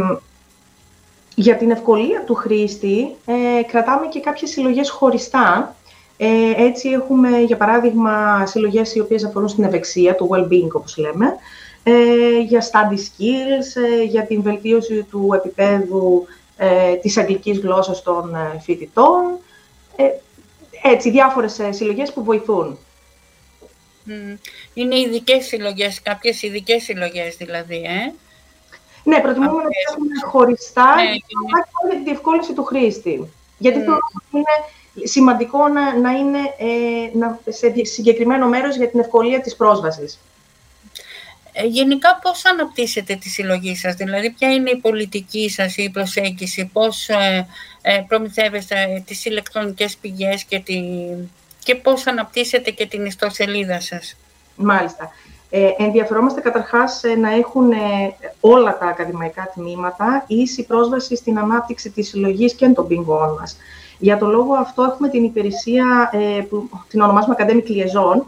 για 1.35 1.55
την 1.57 1.71
ευκολία 1.71 2.23
του 2.25 2.33
χρήστη, 2.33 3.15
ε, 3.25 3.63
κρατάμε 3.63 4.07
και 4.07 4.19
κάποιες 4.19 4.49
συλλογές 4.49 4.89
χωριστά, 4.89 5.75
Ε, 6.21 6.63
έτσι 6.63 6.89
έχουμε, 6.89 7.39
για 7.39 7.57
παράδειγμα, 7.57 8.45
συλλογές 8.45 8.95
οι 8.95 8.99
οποίες 8.99 9.25
αφορούν 9.25 9.47
στην 9.47 9.63
ευεξία, 9.63 10.15
το 10.15 10.27
well-being 10.31 10.71
όπως 10.71 10.97
λέμε, 10.97 11.25
ε, 11.25 11.35
για 12.47 12.63
study 12.71 12.97
skills, 12.97 13.83
ε, 13.99 14.03
για 14.03 14.25
την 14.25 14.41
βελτίωση 14.41 15.03
του 15.03 15.29
επίπεδου 15.35 16.27
ε, 16.57 16.95
της 16.95 17.17
αγγλικής 17.17 17.59
γλώσσας 17.59 18.01
των 18.01 18.35
ε, 18.35 18.59
φοιτητών. 18.59 19.37
Ε, 19.95 20.03
έτσι, 20.83 21.09
διάφορες 21.09 21.59
συλλογές 21.69 22.13
που 22.13 22.23
βοηθούν. 22.23 22.77
Είναι 24.73 24.99
ειδικές 24.99 25.45
συλλογές, 25.45 26.01
κάποιες 26.01 26.41
ειδικές 26.41 26.83
συλλογές 26.83 27.35
δηλαδή, 27.35 27.75
ε; 27.75 28.13
Ναι, 29.03 29.19
προτιμούμε 29.19 29.63
να 29.63 29.69
τις 29.69 29.83
έχουμε 29.89 30.31
χωριστά 30.31 30.95
ναι, 30.95 31.03
για 31.03 31.97
τη 31.97 32.03
διευκόλυνση 32.03 32.53
του 32.53 32.63
χρήστη. 32.63 33.29
Γιατί 33.57 33.77
mm. 33.79 33.83
θεωρώ 33.83 33.99
ότι 34.15 34.37
είναι 34.37 35.05
σημαντικό 35.07 35.67
να, 35.67 35.97
να 35.99 36.11
είναι 36.11 36.39
ε, 36.57 37.17
να, 37.17 37.39
σε 37.47 37.73
συγκεκριμένο 37.85 38.47
μέρος 38.47 38.75
για 38.75 38.89
την 38.89 38.99
ευκολία 38.99 39.41
της 39.41 39.55
πρόσβασης. 39.55 40.19
Ε, 41.61 41.65
γενικά 41.65 42.19
πώς 42.21 42.45
αναπτύσσετε 42.45 43.15
τη 43.15 43.29
συλλογή 43.29 43.75
σας, 43.75 43.95
δηλαδή 43.95 44.29
ποια 44.29 44.53
είναι 44.53 44.69
η 44.69 44.75
πολιτική 44.75 45.49
σας 45.49 45.77
η 45.77 45.89
προσέγγιση, 45.89 46.69
πώς 46.73 47.09
ε, 47.09 47.47
ε, 47.81 48.03
προμηθεύεστε 48.07 49.03
τις 49.05 49.25
ηλεκτρονικές 49.25 49.97
πηγές 49.97 50.43
και, 50.43 50.59
τη, 50.59 50.81
και 51.63 51.75
πώς 51.75 52.07
αναπτύσσετε 52.07 52.71
και 52.71 52.85
την 52.85 53.05
ιστοσελίδα 53.05 53.79
σας; 53.79 54.17
Μάλιστα. 54.55 55.11
Ε, 55.49 55.69
ενδιαφερόμαστε 55.77 56.41
καταρχάς 56.41 57.03
ε, 57.03 57.15
να 57.15 57.33
έχουν 57.33 57.71
όλα 58.39 58.77
τα 58.77 58.85
ακαδημαϊκά 58.85 59.51
τμήματα 59.53 60.23
ίση 60.27 60.65
πρόσβαση 60.65 61.15
στην 61.15 61.39
ανάπτυξη 61.39 61.89
της 61.89 62.07
συλλογής 62.07 62.53
και 62.53 62.67
των 62.67 62.87
πηγών 62.87 63.35
μας. 63.39 63.57
Για 63.99 64.17
τον 64.17 64.29
λόγο 64.29 64.53
αυτό 64.53 64.83
έχουμε 64.83 65.09
την 65.09 65.23
υπηρεσία 65.23 66.09
που 66.49 66.69
την 66.89 67.01
ονομάζουμε 67.01 67.35
Academic 67.37 67.69
Liaison, 67.69 68.21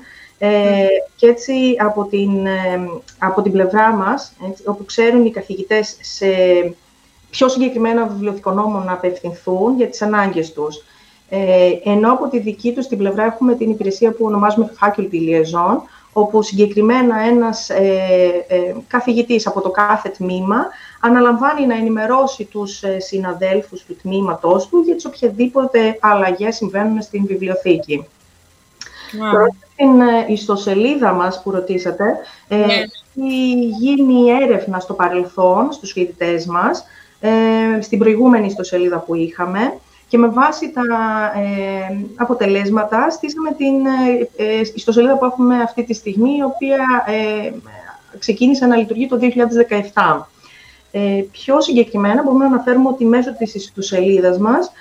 ε, 0.43 0.87
και 1.15 1.27
έτσι 1.27 1.53
από 1.79 2.03
την, 2.03 2.45
ε, 2.45 2.89
από 3.19 3.41
την 3.41 3.51
πλευρά 3.51 3.91
μας, 3.91 4.33
έτσι, 4.49 4.63
όπου 4.65 4.85
ξέρουν 4.85 5.25
οι 5.25 5.31
καθηγητές 5.31 5.97
σε 6.01 6.27
πιο 7.29 7.47
συγκεκριμένα 7.49 8.05
βιβλιοθηκονόμο 8.05 8.79
να 8.79 8.93
απευθυνθούν 8.93 9.75
για 9.77 9.87
τις 9.87 10.01
ανάγκες 10.01 10.53
τους. 10.53 10.83
Ε, 11.29 11.69
ενώ 11.83 12.11
από 12.11 12.27
τη 12.27 12.39
δική 12.39 12.73
τους 12.73 12.87
την 12.87 12.97
πλευρά 12.97 13.23
έχουμε 13.23 13.55
την 13.55 13.69
υπηρεσία 13.69 14.11
που 14.11 14.25
ονομάζουμε 14.25 14.73
Faculty 14.79 15.13
Liaison, 15.13 15.77
όπου 16.13 16.41
συγκεκριμένα 16.41 17.19
ένας 17.19 17.69
ε, 17.69 18.45
ε, 18.47 18.75
καθηγητής 18.87 19.47
από 19.47 19.61
το 19.61 19.69
κάθε 19.69 20.09
τμήμα 20.09 20.67
αναλαμβάνει 20.99 21.65
να 21.65 21.75
ενημερώσει 21.75 22.45
τους 22.45 22.83
ε, 22.83 22.99
συναδέλφους 22.99 23.83
του 23.83 23.95
τμήματός 24.01 24.67
του 24.67 24.79
για 24.85 24.95
τις 24.95 25.05
οποιαδήποτε 25.05 25.97
αλλαγές 25.99 26.55
συμβαίνουν 26.55 27.01
στην 27.01 27.25
βιβλιοθήκη. 27.25 28.05
Τώρα, 29.19 29.55
στην 29.73 30.01
ε, 30.01 30.25
ιστοσελίδα 30.27 31.13
μας 31.13 31.41
που 31.43 31.51
ρωτήσατε, 31.51 32.17
ε, 32.47 32.55
ναι. 32.55 32.63
έχει 32.63 33.53
γίνει 33.79 34.29
έρευνα 34.41 34.79
στο 34.79 34.93
παρελθόν 34.93 35.71
στους 35.71 35.91
φοιτητές 35.91 36.45
μας, 36.45 36.85
ε, 37.19 37.81
στην 37.81 37.99
προηγούμενη 37.99 38.45
ιστοσελίδα 38.45 38.99
που 38.99 39.15
είχαμε, 39.15 39.79
και 40.07 40.17
με 40.17 40.27
βάση 40.27 40.71
τα 40.71 40.83
αποτελέσματα 42.15 43.09
στήσαμε 43.09 43.51
την 43.51 43.73
ιστοσελίδα 44.75 45.17
που 45.17 45.25
έχουμε 45.25 45.61
αυτή 45.61 45.83
τη 45.83 45.93
στιγμή, 45.93 46.37
η 46.37 46.43
οποία 46.43 46.85
ξεκίνησε 48.19 48.65
να 48.65 48.75
λειτουργεί 48.75 49.07
το 49.07 49.17
2017. 49.17 50.29
Ε, 50.91 51.23
πιο 51.31 51.61
συγκεκριμένα 51.61 52.23
μπορούμε 52.23 52.47
να 52.47 52.53
αναφέρουμε 52.53 52.89
ότι 52.89 53.05
μέσω 53.05 53.33
της 53.33 53.55
ιστοσελίδας 53.55 54.37
μας, 54.37 54.71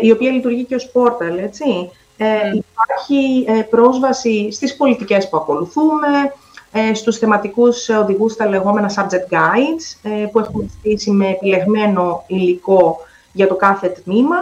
η 0.00 0.10
οποία 0.10 0.30
λειτουργεί 0.30 0.64
και 0.64 0.74
ως 0.74 0.90
πόρταλ, 0.90 1.38
έτσι, 1.38 1.90
ε, 2.16 2.26
υπάρχει 2.52 3.44
ε, 3.48 3.62
πρόσβαση 3.62 4.52
στις 4.52 4.76
πολιτικές 4.76 5.28
που 5.28 5.36
ακολουθούμε, 5.36 6.32
ε, 6.72 6.94
στους 6.94 7.18
θεματικούς 7.18 7.88
οδηγούς, 7.88 8.36
τα 8.36 8.48
λεγόμενα 8.48 8.90
subject 8.96 9.34
guides, 9.34 10.10
ε, 10.10 10.26
που 10.26 10.38
έχουμε 10.38 10.66
στήσει 10.78 11.10
με 11.10 11.28
επιλεγμένο 11.28 12.24
υλικό 12.26 12.96
για 13.32 13.48
το 13.48 13.54
κάθε 13.54 13.88
τμήμα, 13.88 14.36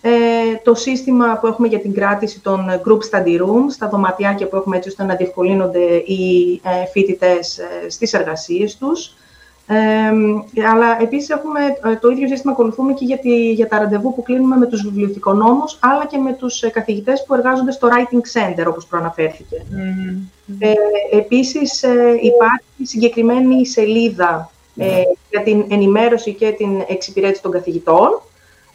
ε, 0.00 0.10
το 0.62 0.74
σύστημα 0.74 1.38
που 1.40 1.46
έχουμε 1.46 1.68
για 1.68 1.80
την 1.80 1.94
κράτηση 1.94 2.40
των 2.40 2.66
group 2.86 2.98
study 3.10 3.40
rooms, 3.40 3.74
τα 3.78 3.88
δωματιάκια 3.88 4.48
που 4.48 4.56
έχουμε 4.56 4.76
έτσι 4.76 4.88
ώστε 4.88 5.04
να 5.04 5.14
διευκολύνονται 5.14 5.84
οι 5.94 6.60
ε, 6.64 6.86
φοιτητές 6.92 7.60
στις 7.88 8.12
εργασίες 8.12 8.76
τους, 8.76 9.14
αλλά 10.70 11.00
επίσης 11.00 11.28
έχουμε 11.28 11.60
ε, 11.84 11.96
το 11.96 12.08
ίδιο 12.08 12.28
σύστημα 12.28 12.52
ακολουθούμε 12.52 12.92
και 12.92 13.04
για, 13.04 13.18
για 13.52 13.68
τα 13.68 13.78
ραντεβού 13.78 14.14
που 14.14 14.22
κλείνουμε 14.22 14.56
με 14.56 14.66
τους 14.66 14.82
βιβλιοθηκονόμους, 14.82 15.78
αλλά 15.80 16.06
και 16.06 16.18
με 16.18 16.32
τους 16.32 16.62
ε, 16.62 16.68
καθηγητές 16.68 17.24
που 17.24 17.34
εργάζονται 17.34 17.72
στο 17.72 17.88
Writing 17.88 18.40
Center, 18.40 18.66
όπως 18.68 18.86
προαναφέρθηκε. 18.86 19.64
Ε, 20.58 20.72
επίσης, 21.16 21.82
ε, 21.82 22.18
υπάρχει 22.22 22.82
συγκεκριμένη 22.82 23.66
σελίδα 23.66 24.50
για 25.30 25.42
την 25.44 25.64
ενημέρωση 25.68 26.34
και 26.34 26.50
την 26.50 26.84
εξυπηρέτηση 26.88 27.42
των 27.42 27.50
καθηγητών 27.50 28.20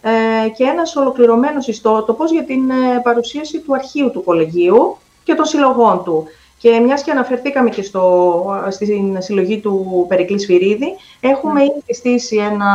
ε, 0.02 0.50
και 0.50 0.64
ένας 0.64 0.96
ολοκληρωμένος 0.96 1.68
ιστότοπος 1.68 2.32
για 2.32 2.44
την 2.44 2.62
παρουσίαση 3.04 3.60
του 3.60 3.74
αρχείου 3.74 4.12
του 4.12 4.24
κολεγίου 4.24 4.98
και 5.24 5.34
των 5.34 5.46
συλλογών 5.46 6.04
του. 6.04 6.28
Και 6.66 6.80
μιας 6.80 7.04
και 7.04 7.12
αναφερθήκαμε 7.12 7.70
και 7.70 7.82
στο, 7.82 8.46
στην 8.70 9.22
συλλογή 9.22 9.60
του 9.60 10.06
Περικλής 10.08 10.42
Σφυρίδη, 10.42 10.96
έχουμε 11.20 11.54
ναι. 11.54 11.64
ήδη 11.64 11.94
στήσει 11.94 12.36
ένα, 12.36 12.74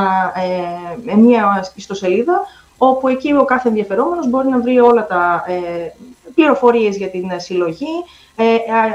ε, 1.09 1.15
μια 1.17 1.71
ιστοσελίδα, 1.75 2.41
όπου 2.79 3.09
εκεί 3.09 3.33
ο 3.33 3.45
κάθε 3.45 3.69
ενδιαφερόμενος 3.69 4.29
μπορεί 4.29 4.49
να 4.49 4.61
βρει 4.61 4.81
όλα 4.81 5.07
τα 5.07 5.45
ε, 5.47 5.91
πληροφορίες 6.35 6.97
για 6.97 7.09
την 7.09 7.31
συλλογή. 7.37 8.05
Ε, 8.37 8.45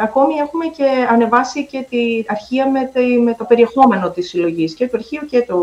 ακόμη 0.03 0.33
έχουμε 0.33 0.65
και 0.65 0.85
ανεβάσει 1.09 1.65
και 1.65 1.85
τη 1.89 2.23
αρχεία 2.27 2.67
με, 2.69 2.91
με 3.23 3.33
το 3.33 3.43
περιεχόμενο 3.43 4.09
της 4.09 4.29
συλλογής, 4.29 4.73
και 4.73 4.87
του 4.87 4.97
αρχείου 4.97 5.25
και 5.25 5.41
το, 5.41 5.57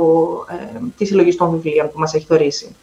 ε, 0.50 0.78
της 0.96 1.08
συλλογής 1.08 1.36
των 1.36 1.50
βιβλίων 1.50 1.90
που 1.92 1.98
μας 1.98 2.14
έχει 2.14 2.26
θωρήσει. 2.26 2.76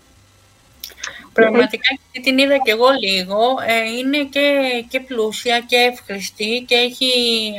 Πραγματικά 1.39 1.97
και 2.11 2.19
την 2.19 2.37
είδα 2.37 2.57
και 2.57 2.71
εγώ 2.71 2.87
λίγο. 2.99 3.39
Ε, 3.67 3.97
είναι 3.97 4.23
και, 4.23 4.59
και 4.89 4.99
πλούσια 4.99 5.59
και 5.59 5.75
εύχριστη 5.75 6.63
και 6.67 6.75
έχει 6.75 7.11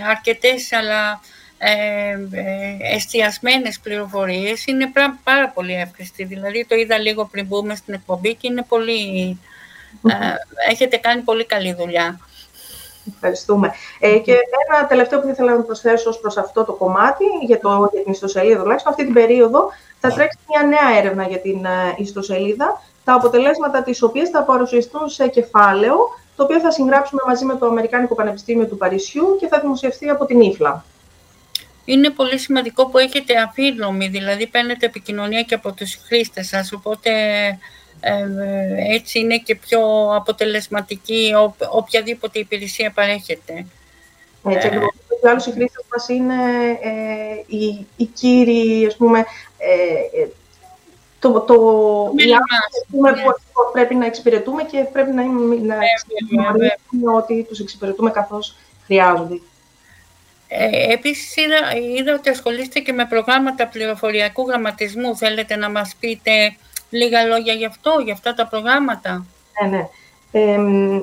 αρκετές 0.09 0.73
αλλά 0.73 1.21
ε, 1.63 2.11
ε, 2.33 2.95
εστιασμένες 2.95 3.81
πληροφορίες. 3.81 4.67
Είναι 4.67 4.93
πάρα 5.25 5.49
πολύ 5.49 5.75
εύχριστη. 5.75 6.25
Δηλαδή 6.25 6.67
το 6.69 6.75
είδα 6.75 6.99
λίγο 6.99 7.25
πριν 7.25 7.47
μπούμε 7.47 7.75
στην 7.75 7.95
εκπομπή 7.95 8.35
και 8.35 8.47
είναι 8.51 8.65
πολύ... 8.69 9.39
Ε, 10.09 10.15
έχετε 10.71 10.97
κάνει 10.97 11.23
πολύ 11.23 11.47
καλή 11.47 11.75
δουλειά. 11.75 12.21
Ευχαριστούμε. 13.15 13.73
Ε, 14.01 14.19
και 14.19 14.33
ένα 14.33 14.87
τελευταίο 14.87 15.21
που 15.21 15.29
ήθελα 15.29 15.57
να 15.57 15.63
προσθέσω 15.63 16.09
ως 16.09 16.21
προς 16.21 16.37
αυτό 16.37 16.65
το 16.65 16.73
κομμάτι, 16.73 17.25
για, 17.47 17.61
το, 17.61 17.89
για 17.93 18.03
την 18.03 18.13
ιστοσελίδα 18.13 18.63
τουλάχιστον, 18.63 18.93
αυτή 18.93 19.05
την 19.05 19.15
περίοδο 19.15 19.71
θα 20.01 20.13
τρέξει 20.13 20.39
μια 20.49 20.63
νέα 20.63 20.99
έρευνα 20.99 21.27
για 21.29 21.39
την 21.39 21.67
ιστοσελίδα, 21.97 22.83
τα 23.11 23.17
αποτελέσματα 23.17 23.83
της 23.83 24.03
οποίας 24.03 24.29
θα 24.29 24.43
παρουσιαστούν 24.43 25.09
σε 25.09 25.29
κεφάλαιο, 25.29 25.97
το 26.37 26.43
οποίο 26.43 26.61
θα 26.61 26.71
συγγράψουμε 26.71 27.23
μαζί 27.27 27.45
με 27.45 27.57
το 27.57 27.67
Αμερικάνικο 27.67 28.15
Πανεπιστήμιο 28.15 28.67
του 28.67 28.77
Παρισιού 28.77 29.37
και 29.41 29.47
θα 29.47 29.61
δημοσιευτεί 29.61 30.09
από 30.09 30.25
την 30.25 30.41
ΙΦΛΑ. 30.41 30.85
Είναι 31.85 32.11
πολύ 32.11 32.39
σημαντικό 32.39 32.87
που 32.87 32.99
έχετε 32.99 33.39
αφήνομη, 33.41 34.09
δηλαδή 34.09 34.47
παίρνετε 34.47 34.87
επικοινωνία 34.87 35.43
και 35.43 35.55
από 35.55 35.73
τους 35.73 35.99
χρήστες 36.07 36.47
σας, 36.49 36.73
οπότε 36.73 37.11
ε, 38.01 38.25
έτσι 38.95 39.19
είναι 39.19 39.37
και 39.37 39.55
πιο 39.55 39.81
αποτελεσματική 40.15 41.33
οποιαδήποτε 41.71 42.39
υπηρεσία 42.39 42.91
παρέχετε. 42.91 43.67
Έτσι, 44.49 44.67
ε, 44.67 44.71
και 45.21 45.29
άλλους 45.29 45.47
οι 45.47 45.51
χρήστες 45.51 45.85
μας 45.93 46.09
είναι 46.09 46.35
ε, 46.83 47.57
οι, 47.57 47.87
οι 47.97 48.05
κύριοι, 48.05 48.87
ας 48.87 48.97
πούμε, 48.97 49.19
ε, 49.59 50.29
το, 51.21 51.41
το 51.41 51.55
ναι. 52.15 53.23
που 53.53 53.71
πρέπει 53.73 53.95
να 53.95 54.07
εξυπηρετούμε 54.07 54.63
και 54.63 54.87
πρέπει 54.93 55.11
να, 55.11 55.23
να 55.75 55.77
εξυπηρετούμε 55.93 57.15
ότι 57.17 57.47
τους 57.49 57.61
εξυπηρετούμε 57.61 58.11
καθώς 58.11 58.57
χρειάζονται. 58.85 59.41
Ε, 60.49 60.93
επίσης, 60.93 61.37
είδα, 61.37 61.77
είδα 61.99 62.15
ότι 62.15 62.29
ασχολείστε 62.29 62.81
και 62.81 62.93
με 62.93 63.07
προγράμματα 63.07 63.67
πληροφοριακού 63.67 64.49
γραμματισμού. 64.49 65.17
Θέλετε 65.17 65.57
να 65.57 65.71
μας 65.71 65.95
πείτε 66.01 66.57
λίγα 66.91 67.25
λόγια 67.25 67.53
γι' 67.53 67.65
αυτό, 67.65 68.01
για 68.05 68.13
αυτά 68.13 68.35
τα 68.35 68.47
προγράμματα; 68.47 69.27
Ναι, 69.63 69.69
ναι. 69.69 69.89
Ε, 70.33 70.55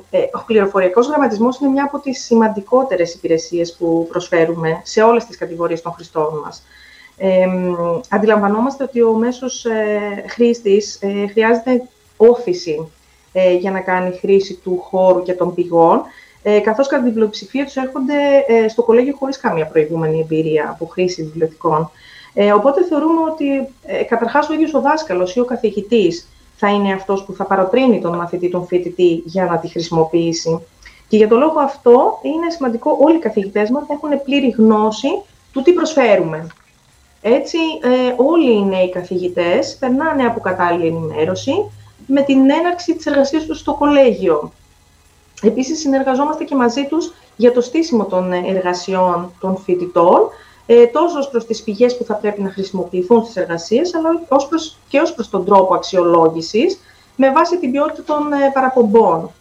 ε, 0.10 0.30
ο 0.34 0.43
πληροφοριακός 0.45 1.08
γραμματισμός 1.08 1.60
είναι 1.60 1.69
μια 1.69 1.84
από 1.84 1.99
τις 1.99 2.23
σημαντικότερες 2.23 3.13
υπηρεσίες 3.13 3.75
που 3.75 4.08
προσφέρουμε 4.10 4.82
σε 4.84 5.01
όλες 5.01 5.25
τις 5.25 5.38
κατηγορίες 5.38 5.82
των 5.82 5.91
χρηστών 5.91 6.41
μας. 6.45 6.63
Ε, 7.17 7.45
αντιλαμβανόμαστε 8.10 8.84
ότι 8.84 9.01
ο 9.01 9.12
μέσος 9.12 9.65
ε, 9.65 10.25
χρήστης 10.27 10.99
ε, 11.01 11.27
χρειάζεται 11.27 11.84
όθηση 12.17 12.91
ε, 13.34 13.53
για 13.53 13.71
να 13.71 13.80
κάνει 13.80 14.17
χρήση 14.17 14.53
του 14.53 14.80
χώρου 14.89 15.23
και 15.23 15.34
των 15.34 15.53
πηγών, 15.53 16.01
ε, 16.43 16.60
καθώς 16.60 16.88
κατά 16.88 17.03
την 17.03 17.13
πλειοψηφία 17.13 17.65
τους 17.65 17.75
έρχονται 17.75 18.13
ε, 18.47 18.67
στο 18.67 18.84
κολέγιο 18.84 19.15
χωρίς 19.19 19.38
καμία 19.38 19.65
προηγούμενη 19.65 20.19
εμπειρία 20.19 20.69
από 20.69 20.86
χρήση 20.86 21.23
βιβλιοθηκών. 21.23 21.91
Ε, 22.34 22.51
οπότε 22.51 22.84
θεωρούμε 22.84 23.21
ότι 23.32 23.67
ε, 23.84 24.03
καταρχάς 24.03 24.49
ο 24.49 24.53
ίδιος 24.53 24.73
ο 24.73 24.82
δάσκαλος 24.82 25.36
ή 25.36 25.39
ο 25.39 25.45
καθηγητής 25.45 26.27
θα 26.56 26.69
είναι 26.69 26.93
αυτός 26.93 27.23
που 27.23 27.34
θα 27.34 27.43
παροτρύνει 27.43 28.01
τον 28.01 28.15
μαθητή, 28.15 28.49
τον 28.49 28.65
φοιτητή, 28.65 29.21
για 29.25 29.45
να 29.45 29.58
τη 29.58 29.67
χρησιμοποιήσει. 29.67 30.65
Και 31.08 31.17
για 31.17 31.27
τον 31.27 31.39
λόγο 31.39 31.60
αυτό 31.60 32.19
είναι 32.21 32.49
σημαντικό 32.49 32.97
όλοι 32.99 33.15
οι 33.15 33.19
καθηγητές 33.19 33.69
μας 33.69 33.84
να 33.88 33.93
έχουν 33.93 34.23
πλήρη 34.23 34.49
γνώση 34.58 35.08
του 35.51 35.62
τι 35.62 35.73
προσφέρουμε. 35.73 36.47
Έτσι, 37.21 37.58
ε, 37.82 38.13
όλοι 38.17 38.51
οι 38.51 38.65
νέοι 38.65 38.89
καθηγητές 38.89 39.77
περνάνε 39.80 40.25
από 40.25 40.39
κατάλληλη 40.39 40.88
ενημέρωση 40.88 41.71
με 42.08 42.21
την 42.21 42.49
έναρξη 42.49 42.95
της 42.95 43.06
εργασίας 43.06 43.45
τους 43.45 43.60
στο 43.60 43.73
κολέγιο. 43.73 44.51
Επίσης, 45.41 45.80
συνεργαζόμαστε 45.80 46.43
και 46.43 46.56
μαζί 46.56 46.86
τους 46.86 47.13
για 47.36 47.51
το 47.51 47.62
στήσιμο 47.62 48.06
των 48.06 48.32
εργασιών 48.32 49.32
των 49.39 49.58
φοιτητών, 49.58 50.19
ε, 50.65 50.86
τόσο 50.86 51.17
ως 51.17 51.30
προς 51.30 51.45
τις 51.45 51.63
πηγές 51.63 51.97
που 51.97 52.03
θα 52.03 52.15
πρέπει 52.15 52.41
να 52.41 52.49
χρησιμοποιηθούν 52.49 53.23
στις 53.23 53.36
εργασίες, 53.36 53.95
αλλά 53.95 54.10
ως 54.27 54.47
προς, 54.47 54.77
και 54.88 54.99
ως 54.99 55.13
προς 55.13 55.30
τον 55.30 55.45
τρόπο 55.45 55.73
αξιολόγησης, 55.73 56.80
με 57.15 57.32
βάση 57.32 57.58
την 57.58 57.71
ποιότητα 57.71 58.03
των 58.03 58.34
ε, 58.34 58.51
παραπομπών. 58.53 59.32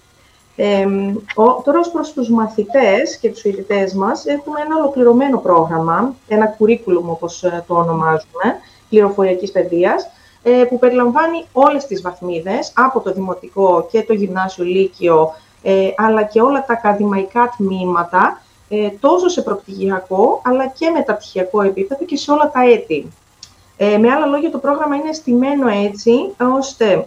Ε, 0.57 0.87
ο, 1.35 1.62
τώρα, 1.64 1.79
ως 1.79 1.90
προς 1.90 2.12
τους 2.12 2.31
μαθητές 2.31 3.16
και 3.21 3.31
τους 3.31 3.40
φοιτητές 3.40 3.95
μας, 3.95 4.27
έχουμε 4.27 4.61
ένα 4.61 4.77
ολοκληρωμένο 4.77 5.38
πρόγραμμα, 5.38 6.14
ένα 6.29 6.47
κουρίκουλουμ 6.47 7.11
όπως 7.11 7.42
ε, 7.42 7.64
το 7.66 7.75
ονομάζουμε, 7.75 8.45
πληροφοριακής 8.88 9.51
παιδείας, 9.53 10.11
ε, 10.42 10.64
που 10.64 10.79
περιλαμβάνει 10.79 11.45
όλες 11.53 11.87
τις 11.87 12.03
βαθμίδες, 12.03 12.73
από 12.75 13.01
το 13.01 13.12
δημοτικό 13.12 13.87
και 13.90 14.03
το 14.03 14.12
γυμνάσιο 14.12 14.64
λύκειο, 14.64 15.35
ε, 15.62 15.88
αλλά 15.97 16.23
και 16.23 16.40
όλα 16.40 16.64
τα 16.64 16.73
ακαδημαϊκά 16.73 17.55
τμήματα, 17.57 18.40
ε, 18.69 18.88
τόσο 19.01 19.29
σε 19.29 19.42
προπτυχιακό, 19.42 20.40
αλλά 20.45 20.66
και 20.66 20.90
μεταπτυχιακό 20.90 21.62
επίπεδο 21.62 22.05
και 22.05 22.16
σε 22.16 22.33
όλα 22.33 22.51
τα 22.51 22.61
έτη. 22.71 23.09
Ε, 23.77 23.99
με 23.99 24.11
άλλα 24.11 24.27
λόγια, 24.27 24.51
το 24.51 24.59
πρόγραμμα 24.59 24.97
είναι 24.97 25.12
στημένο 25.12 25.69
έτσι, 25.69 26.35
ώστε 26.57 27.07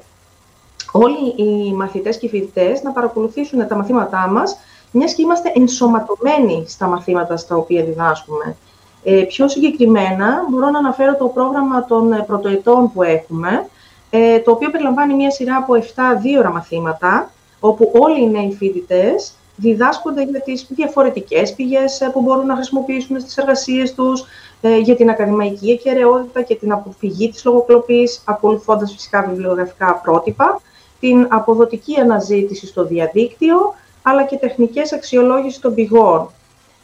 όλοι 0.92 1.34
οι 1.36 1.74
μαθητές 1.74 2.18
και 2.18 2.26
οι 2.26 2.30
φοιτητές 2.30 2.84
να 2.84 2.92
παρακολουθήσουν 2.92 3.68
τα 3.68 3.76
μαθήματά 3.76 4.28
μας, 4.28 4.58
μιας 4.92 5.14
και 5.14 5.22
είμαστε 5.22 5.52
ενσωματωμένοι 5.56 6.64
στα 6.68 6.88
μαθήματα 6.88 7.38
στα 7.38 7.56
οποία 7.56 7.84
διδάσκουμε. 7.84 8.56
Ε, 9.04 9.24
πιο 9.28 9.48
συγκεκριμένα, 9.48 10.46
μπορώ 10.50 10.70
να 10.70 10.78
αναφέρω 10.78 11.16
το 11.16 11.26
πρόγραμμα 11.26 11.86
των 11.86 12.24
πρωτοετών 12.28 12.92
που 12.94 13.04
έχουμε, 13.04 13.70
ε, 14.10 14.40
το 14.40 14.52
οποίο 14.52 14.70
περιλαμβάνει 14.70 15.14
μια 15.14 15.32
σειρά 15.32 15.56
από 15.56 15.76
7 15.76 16.38
ώρα 16.40 16.52
μαθήματα, 16.52 17.32
όπου 17.60 17.92
όλοι 17.94 18.22
οι 18.22 18.30
νέοι 18.30 18.56
φοιτητές 18.58 19.34
διδάσκονται 19.56 20.24
για 20.24 20.42
τις 20.42 20.66
διαφορετικές 20.70 21.54
πηγές 21.54 22.02
ε, 22.02 22.10
που 22.10 22.22
μπορούν 22.22 22.46
να 22.46 22.56
χρησιμοποιήσουν 22.56 23.20
στις 23.20 23.38
εργασίες 23.38 23.94
τους, 23.94 24.26
ε, 24.62 24.78
για 24.78 24.96
την 24.96 25.10
ακαδημαϊκή 25.10 25.80
ακαιρεότητα 25.80 26.42
και 26.42 26.56
την 26.56 26.72
αποφυγή 26.72 27.30
της 27.30 27.46
λογοκλοπής, 27.46 28.22
ακολουθώντας 28.26 28.92
φυσικά 28.92 29.26
βιβλιογραφικά 29.30 30.02
πρότυπα, 30.04 30.62
την 31.00 31.28
αποδοτική 31.30 32.00
αναζήτηση 32.00 32.68
στο 32.68 32.86
διαδίκτυο, 32.86 33.74
αλλά 34.02 34.24
και 34.24 34.38
τεχνικές 34.38 34.94
αξιολόγησης 34.94 35.60
των 35.60 35.74
πηγών. 35.74 36.30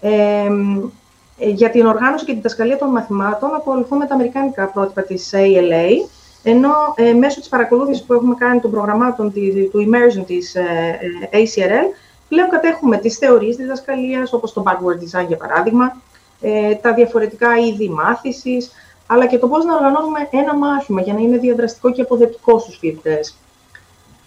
Ε, 0.01 0.49
για 1.37 1.69
την 1.69 1.85
οργάνωση 1.85 2.25
και 2.25 2.31
την 2.31 2.41
τασκαλία 2.41 2.77
των 2.77 2.89
μαθημάτων 2.89 3.55
ακολουθούμε 3.55 4.05
τα 4.05 4.13
αμερικάνικα 4.13 4.65
πρότυπα 4.65 5.01
της 5.01 5.31
ALA, 5.33 6.09
ενώ 6.43 6.71
ε, 6.95 7.13
μέσω 7.13 7.39
της 7.39 7.49
παρακολούθησης 7.49 8.03
που 8.03 8.13
έχουμε 8.13 8.35
κάνει 8.35 8.59
των 8.59 8.71
προγραμμάτων 8.71 9.33
του 9.71 9.87
immersion 9.89 10.23
της 10.25 10.55
ε, 10.55 10.99
ε 11.31 11.43
ACRL, 11.43 11.95
πλέον 12.29 12.49
κατέχουμε 12.49 12.97
τις 12.97 13.17
θεωρίες 13.17 13.55
διδασκαλίας, 13.55 14.33
όπως 14.33 14.53
το 14.53 14.63
backward 14.65 15.19
design 15.19 15.27
για 15.27 15.37
παράδειγμα, 15.37 16.01
ε, 16.41 16.75
τα 16.75 16.93
διαφορετικά 16.93 17.57
είδη 17.57 17.89
μάθησης, 17.89 18.71
αλλά 19.07 19.27
και 19.27 19.37
το 19.37 19.47
πώς 19.47 19.65
να 19.65 19.75
οργανώνουμε 19.75 20.27
ένα 20.31 20.55
μάθημα 20.55 21.01
για 21.01 21.13
να 21.13 21.19
είναι 21.19 21.37
διαδραστικό 21.37 21.91
και 21.91 22.01
αποδεπτικό 22.01 22.59
στους 22.59 22.77
φοιτητές. 22.77 23.37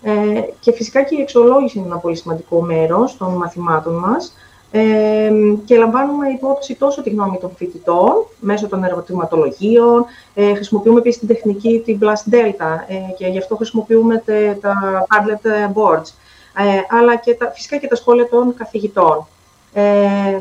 Ε, 0.02 0.40
και 0.60 0.72
φυσικά 0.72 1.02
και 1.02 1.16
η 1.16 1.20
εξολόγηση 1.20 1.78
είναι 1.78 1.86
ένα 1.86 1.96
πολύ 1.98 2.16
σημαντικό 2.16 2.62
μέρος 2.62 3.16
των 3.16 3.32
μαθημάτων 3.34 3.94
μας, 3.94 4.32
ε, 4.70 5.30
και 5.64 5.76
λαμβάνουμε 5.76 6.28
υπόψη 6.28 6.74
τόσο 6.74 7.02
τη 7.02 7.10
γνώμη 7.10 7.38
των 7.38 7.50
φοιτητών 7.56 8.26
μέσω 8.40 8.68
των 8.68 8.84
ερωτηματολογίων. 8.84 10.04
Ε, 10.34 10.54
χρησιμοποιούμε 10.54 10.98
επίσης 10.98 11.18
την 11.18 11.28
τεχνική, 11.28 11.82
την 11.84 11.98
Blast 12.02 12.34
Delta 12.34 12.84
ε, 12.88 13.12
και 13.18 13.26
γι' 13.26 13.38
αυτό 13.38 13.56
χρησιμοποιούμε 13.56 14.22
τα 14.60 15.06
Padlet 15.08 15.50
boards. 15.74 16.12
Ε, 16.56 16.96
αλλά 16.98 17.16
και 17.16 17.34
τα, 17.34 17.50
φυσικά 17.54 17.76
και 17.76 17.86
τα 17.86 17.96
σχόλια 17.96 18.28
των 18.28 18.54
καθηγητών. 18.54 19.26
Ε, 19.72 19.82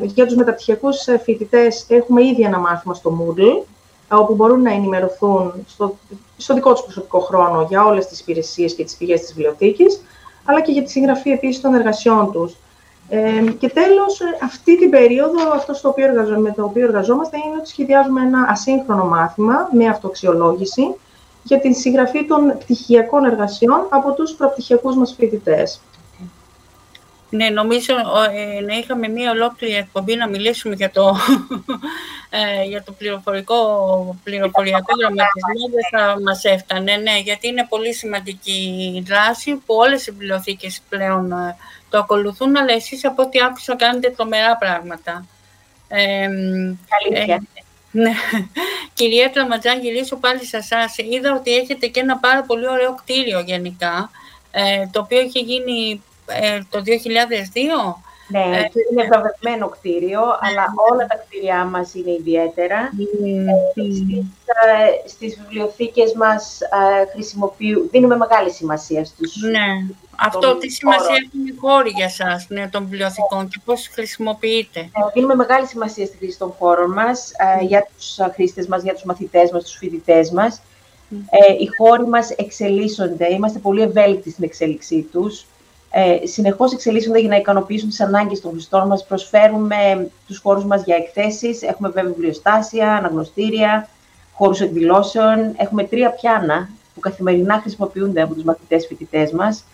για 0.02 0.26
τους 0.26 0.34
μεταπτυχιακούς 0.34 0.96
φοιτητές 1.22 1.86
έχουμε 1.88 2.24
ήδη 2.24 2.42
ένα 2.42 2.58
μάθημα 2.58 2.94
στο 2.94 3.18
Moodle, 3.18 3.64
όπου 4.08 4.34
μπορούν 4.34 4.62
να 4.62 4.72
ενημερωθούν 4.72 5.52
στο, 5.66 5.96
στο 6.36 6.54
δικό 6.54 6.72
τους 6.72 6.82
προσωπικό 6.82 7.18
χρόνο 7.18 7.66
για 7.68 7.84
όλες 7.84 8.06
τις 8.06 8.20
υπηρεσίες 8.20 8.74
και 8.74 8.84
τις 8.84 8.96
πηγές 8.96 9.20
της 9.20 9.34
βιβλιοθήκης, 9.34 10.00
αλλά 10.44 10.60
και 10.60 10.72
για 10.72 10.82
τη 10.82 10.90
συγγραφή 10.90 11.30
επίσης 11.30 11.60
των 11.60 11.74
εργασιών 11.74 12.32
τους. 12.32 12.56
Ε, 13.08 13.50
και 13.58 13.68
τέλος, 13.68 14.20
αυτή 14.42 14.78
την 14.78 14.90
περίοδο, 14.90 15.50
αυτό 15.54 15.74
στο 15.74 15.88
οποίο 15.88 16.06
με 16.38 16.52
το 16.52 16.64
οποίο 16.64 16.84
εργαζόμαστε 16.84 17.36
είναι 17.36 17.56
ότι 17.58 17.68
σχεδιάζουμε 17.68 18.20
ένα 18.20 18.46
ασύγχρονο 18.50 19.04
μάθημα 19.04 19.68
με 19.72 19.86
αυτοαξιολόγηση 19.86 20.94
για 21.42 21.60
τη 21.60 21.72
συγγραφή 21.72 22.26
των 22.26 22.58
πτυχιακών 22.58 23.24
εργασιών 23.24 23.86
από 23.88 24.12
τους 24.12 24.32
προπτυχιακούς 24.32 24.96
μας 24.96 25.14
φοιτητές. 25.18 25.80
Ναι, 27.30 27.48
νομίζω 27.50 27.94
ε, 28.32 28.60
να 28.60 28.74
είχαμε 28.74 29.08
μία 29.08 29.30
ολόκληρη 29.30 29.74
εκπομπή 29.74 30.16
να 30.16 30.28
μιλήσουμε 30.28 30.74
για 30.74 30.90
το, 30.90 31.16
ε, 32.30 32.64
για 32.64 32.82
το 32.82 32.92
πληροφορικό, 32.92 33.56
πληροφοριακό 34.24 34.94
γραμματισμό, 34.98 35.68
δεν 35.72 36.00
θα 36.00 36.20
μας 36.20 36.44
έφτανε, 36.44 36.96
ναι, 36.96 37.18
γιατί 37.18 37.48
είναι 37.48 37.66
πολύ 37.68 37.94
σημαντική 37.94 38.92
η 38.96 39.00
δράση 39.00 39.54
που 39.54 39.74
όλες 39.74 40.06
οι 40.06 40.10
βιβλιοθήκες 40.10 40.80
πλέον 40.88 41.32
ε, 41.32 41.56
το 41.90 41.98
ακολουθούν, 41.98 42.56
αλλά 42.56 42.72
εσείς 42.72 43.04
από 43.04 43.22
ό,τι 43.22 43.40
άκουσα 43.40 43.76
κάνετε 43.76 44.10
τρομερά 44.10 44.56
πράγματα. 44.56 45.26
Ε, 45.88 46.28
Αλήθεια. 47.06 47.34
Ε, 47.34 47.38
ναι. 47.90 48.12
Κυρία 48.94 49.30
Τραματζά, 49.30 49.72
γυρίσω 49.72 50.16
πάλι 50.16 50.44
σε 50.44 50.56
εσάς. 50.56 50.96
Είδα 50.98 51.32
ότι 51.32 51.56
έχετε 51.56 51.86
και 51.86 52.00
ένα 52.00 52.16
πάρα 52.16 52.42
πολύ 52.42 52.68
ωραίο 52.68 52.94
κτίριο 52.94 53.40
γενικά, 53.40 54.10
ε, 54.50 54.86
το 54.90 55.00
οποίο 55.00 55.18
έχει 55.18 55.38
γίνει 55.38 56.02
ε, 56.28 56.60
το 56.70 56.82
2002. 56.84 58.02
Ναι, 58.30 58.40
ε, 58.40 58.62
είναι 58.90 59.04
βραβευμένο 59.08 59.68
κτίριο, 59.68 60.20
αλλά 60.20 60.64
όλα 60.90 61.06
τα 61.06 61.16
κτίρια 61.16 61.64
μας 61.64 61.94
είναι 61.94 62.10
ιδιαίτερα. 62.10 62.78
Ε, 62.78 63.70
στις, 63.70 64.00
ε, 64.44 65.08
στις 65.08 65.40
βιβλιοθήκες 65.40 66.12
μας 66.12 66.60
ε, 66.60 67.76
δίνουμε 67.90 68.16
μεγάλη 68.16 68.50
σημασία 68.50 69.04
στους... 69.04 69.36
Ναι, 69.42 69.94
αυτό 70.16 70.56
τι 70.56 70.70
σημασία 70.70 71.14
έχουν 71.26 71.46
οι 71.46 71.54
χώροι 71.60 71.90
για 71.90 72.08
σας 72.08 72.46
ναι, 72.48 72.68
των 72.68 72.82
βιβλιοθηκών 72.82 73.48
και 73.48 73.60
πώς 73.64 73.88
χρησιμοποιείτε; 73.92 74.80
Ε, 74.80 74.86
δίνουμε 75.14 75.34
μεγάλη 75.34 75.66
σημασία 75.66 76.06
στη 76.06 76.16
χρήση 76.16 76.38
των 76.38 76.54
χώρων 76.58 76.92
μας, 76.92 77.30
για 77.60 77.88
τους 77.96 78.16
χρήστες 78.34 78.66
μας, 78.66 78.82
για 78.82 78.92
τους 78.94 79.04
μαθητές 79.04 79.50
μας, 79.50 79.62
τους 79.62 79.76
φοιτητές 79.76 80.30
μας. 80.30 80.60
Ε, 81.30 81.52
οι 81.52 81.66
χώροι 81.78 82.06
μας 82.06 82.30
εξελίσσονται, 82.30 83.32
είμαστε 83.32 83.58
πολύ 83.58 83.82
ευέλικτοι 83.82 84.30
στην 84.30 84.44
εξέλιξή 84.44 85.08
τους 85.12 85.46
ε, 85.90 86.26
συνεχώς 86.26 86.72
εξελίσσονται 86.72 87.18
για 87.18 87.28
να 87.28 87.36
ικανοποιήσουν 87.36 87.88
τις 87.88 88.00
ανάγκες 88.00 88.40
των 88.40 88.50
χρηστών 88.50 88.86
μας. 88.86 89.06
Προσφέρουμε 89.06 90.10
τους 90.26 90.38
χώρους 90.38 90.64
μας 90.64 90.84
για 90.84 90.96
εκθέσεις, 90.96 91.62
έχουμε 91.62 91.88
βέβαια 91.88 92.10
βιβλιοστάσια, 92.12 92.92
αναγνωστήρια, 92.94 93.88
χώρους 94.32 94.60
εκδηλώσεων. 94.60 95.54
Έχουμε 95.56 95.84
τρία 95.84 96.10
πιάνα 96.10 96.68
που 96.94 97.00
καθημερινά 97.00 97.58
χρησιμοποιούνται 97.60 98.22
από 98.22 98.34
τους 98.34 98.44
μαθητές 98.44 98.86
φοιτητές 98.86 99.32
μας, 99.32 99.64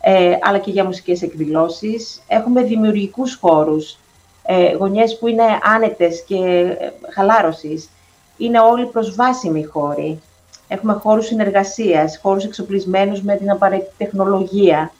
ε, 0.00 0.32
αλλά 0.40 0.58
και 0.58 0.70
για 0.70 0.84
μουσικές 0.84 1.22
εκδηλώσεις. 1.22 2.22
Έχουμε 2.28 2.62
δημιουργικούς 2.62 3.34
χώρους, 3.40 3.96
ε, 4.42 4.74
γωνιές 4.74 5.18
που 5.18 5.28
είναι 5.28 5.44
άνετες 5.62 6.24
και 6.26 6.36
ε, 6.36 6.92
χαλάρωσης. 7.14 7.88
Είναι 8.36 8.60
όλοι 8.60 8.86
προσβάσιμοι 8.86 9.64
χώροι. 9.64 10.20
Έχουμε 10.68 10.92
χώρους 10.92 11.26
συνεργασίας, 11.26 12.18
χώρους 12.22 12.44
εξοπλισμένους 12.44 13.22
με 13.22 13.36
την 13.36 13.50
απαραίτητη 13.50 13.92
τεχνολογία 13.96 14.92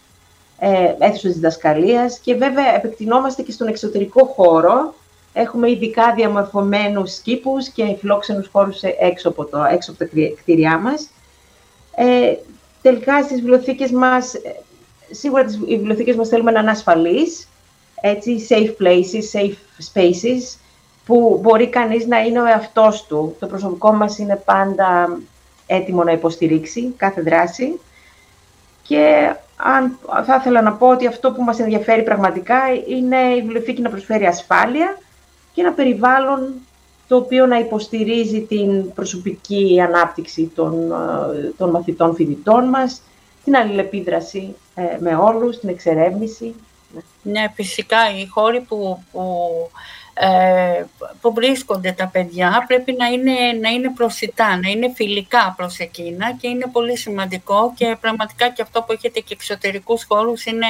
ε, 0.58 0.94
αίθουσες 0.98 1.34
διδασκαλίας 1.34 2.18
και 2.18 2.34
βέβαια 2.34 2.74
επεκτηνόμαστε 2.74 3.42
και 3.42 3.52
στον 3.52 3.68
εξωτερικό 3.68 4.24
χώρο. 4.24 4.94
Έχουμε 5.32 5.70
ειδικά 5.70 6.14
διαμορφωμένους 6.14 7.18
κήπους 7.18 7.68
και 7.68 7.96
φιλόξενους 7.98 8.48
χώρους 8.52 8.82
έξω 8.82 9.28
από, 9.28 9.44
το, 9.44 9.64
έξω 9.64 9.90
από 9.90 9.98
τα 9.98 10.10
κτίρια 10.40 10.78
μας. 10.78 11.10
Ε, 11.94 12.34
τελικά 12.82 13.22
στις 13.22 13.40
βιβλιοθήκες 13.40 13.90
μας, 13.90 14.34
ε, 14.34 14.56
σίγουρα 15.10 15.44
τις 15.44 15.58
βιβλιοθήκες 15.58 16.16
μας 16.16 16.28
θέλουμε 16.28 16.50
να 16.50 16.60
είναι 16.60 16.70
ασφαλείς, 16.70 17.48
έτσι, 18.00 18.46
safe 18.48 18.74
places, 18.82 19.40
safe 19.40 19.56
spaces, 19.92 20.58
που 21.06 21.38
μπορεί 21.42 21.68
κανείς 21.68 22.06
να 22.06 22.18
είναι 22.20 22.40
ο 22.40 22.44
εαυτός 22.44 23.06
του. 23.06 23.36
Το 23.38 23.46
προσωπικό 23.46 23.92
μας 23.92 24.18
είναι 24.18 24.42
πάντα 24.44 25.18
έτοιμο 25.66 26.04
να 26.04 26.12
υποστηρίξει 26.12 26.94
κάθε 26.96 27.20
δράση. 27.20 27.80
Και 28.82 29.34
αν, 29.58 29.98
θα 30.24 30.36
ήθελα 30.40 30.62
να 30.62 30.72
πω 30.72 30.88
ότι 30.88 31.06
αυτό 31.06 31.32
που 31.32 31.42
μας 31.42 31.58
ενδιαφέρει 31.58 32.02
πραγματικά 32.02 32.58
είναι 32.88 33.16
η 33.16 33.40
βιβλιοθήκη 33.40 33.82
να 33.82 33.90
προσφέρει 33.90 34.26
ασφάλεια 34.26 34.98
και 35.52 35.60
ένα 35.60 35.72
περιβάλλον 35.72 36.52
το 37.08 37.16
οποίο 37.16 37.46
να 37.46 37.58
υποστηρίζει 37.58 38.40
την 38.40 38.92
προσωπική 38.92 39.80
ανάπτυξη 39.80 40.52
των, 40.54 40.92
ε, 40.92 41.52
των 41.56 41.70
μαθητών 41.70 42.14
φοιτητών 42.14 42.64
μας 42.64 43.00
στην 43.40 43.56
αλληλεπίδραση 43.56 44.54
ε, 44.74 44.82
με 45.00 45.14
όλους, 45.14 45.58
την 45.58 45.68
εξερεύνηση. 45.68 46.54
Ναι, 47.22 47.52
φυσικά 47.54 47.98
οι 48.18 48.26
χώροι 48.26 48.60
που, 48.60 49.02
που, 49.12 49.20
ε, 50.20 50.84
που 51.20 51.32
βρίσκονται 51.32 51.92
τα 51.92 52.06
παιδιά 52.06 52.64
πρέπει 52.66 52.92
να 52.92 53.06
είναι, 53.06 53.32
να 53.60 53.68
είναι 53.68 53.92
προσιτά, 53.94 54.56
να 54.56 54.68
είναι 54.68 54.92
φιλικά 54.94 55.54
προς 55.56 55.78
εκείνα 55.78 56.36
και 56.40 56.48
είναι 56.48 56.66
πολύ 56.72 56.96
σημαντικό 56.96 57.72
και 57.76 57.96
πραγματικά 58.00 58.48
και 58.48 58.62
αυτό 58.62 58.82
που 58.82 58.92
έχετε 58.92 59.20
και 59.20 59.34
εξωτερικούς 59.34 60.04
χώρους 60.08 60.44
είναι 60.44 60.66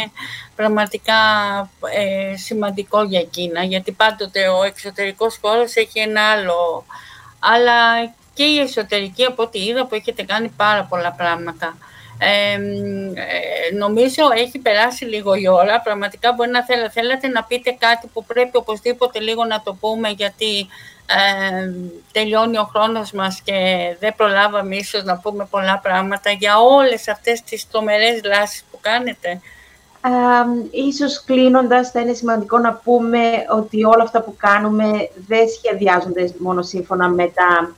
πραγματικά 0.56 1.14
ε, 1.94 2.36
σημαντικό 2.36 3.02
για 3.02 3.20
εκείνα 3.20 3.62
γιατί 3.62 3.92
πάντοτε 3.92 4.48
ο 4.48 4.62
εξωτερικός 4.62 5.38
χώρος 5.40 5.74
έχει 5.74 5.98
ένα 5.98 6.22
άλλο 6.22 6.84
αλλά 7.38 8.04
και 8.34 8.44
η 8.44 8.58
εσωτερική 8.58 9.24
από 9.24 9.42
ό,τι 9.42 9.64
είδα 9.64 9.86
που 9.86 9.94
έχετε 9.94 10.22
κάνει 10.22 10.48
πάρα 10.48 10.84
πολλά 10.84 11.12
πράγματα. 11.12 11.76
Ε, 12.18 12.58
νομίζω 13.76 14.22
έχει 14.36 14.58
περάσει 14.58 15.04
λίγο 15.04 15.34
η 15.34 15.48
ώρα. 15.48 15.80
Πραγματικά 15.80 16.32
μπορεί 16.32 16.50
να 16.50 16.64
θέλατε, 16.64 16.90
θέλατε 16.90 17.28
να 17.28 17.44
πείτε 17.44 17.76
κάτι 17.78 18.06
που 18.12 18.24
πρέπει 18.24 18.56
οπωσδήποτε 18.56 19.20
λίγο 19.20 19.44
να 19.44 19.62
το 19.62 19.76
πούμε 19.80 20.08
γιατί 20.08 20.66
ε, 21.06 21.72
τελειώνει 22.12 22.58
ο 22.58 22.70
χρόνος 22.72 23.12
μας 23.12 23.40
και 23.44 23.54
δεν 24.00 24.14
προλάβαμε 24.16 24.76
ίσως 24.76 25.04
να 25.04 25.16
πούμε 25.16 25.46
πολλά 25.50 25.78
πράγματα 25.78 26.30
για 26.30 26.58
όλες 26.58 27.08
αυτές 27.08 27.42
τις 27.42 27.68
τρομερές 27.70 28.20
δράσεις 28.20 28.64
που 28.70 28.78
κάνετε. 28.80 29.40
Ε, 30.04 30.10
ίσως 30.70 31.24
κλείνοντας 31.24 31.90
θα 31.90 32.00
είναι 32.00 32.12
σημαντικό 32.12 32.58
να 32.58 32.72
πούμε 32.72 33.20
ότι 33.56 33.84
όλα 33.84 34.02
αυτά 34.02 34.22
που 34.22 34.34
κάνουμε 34.36 35.10
δεν 35.26 35.48
σχεδιάζονται 35.48 36.34
μόνο 36.38 36.62
σύμφωνα 36.62 37.08
με 37.08 37.26
τα 37.34 37.76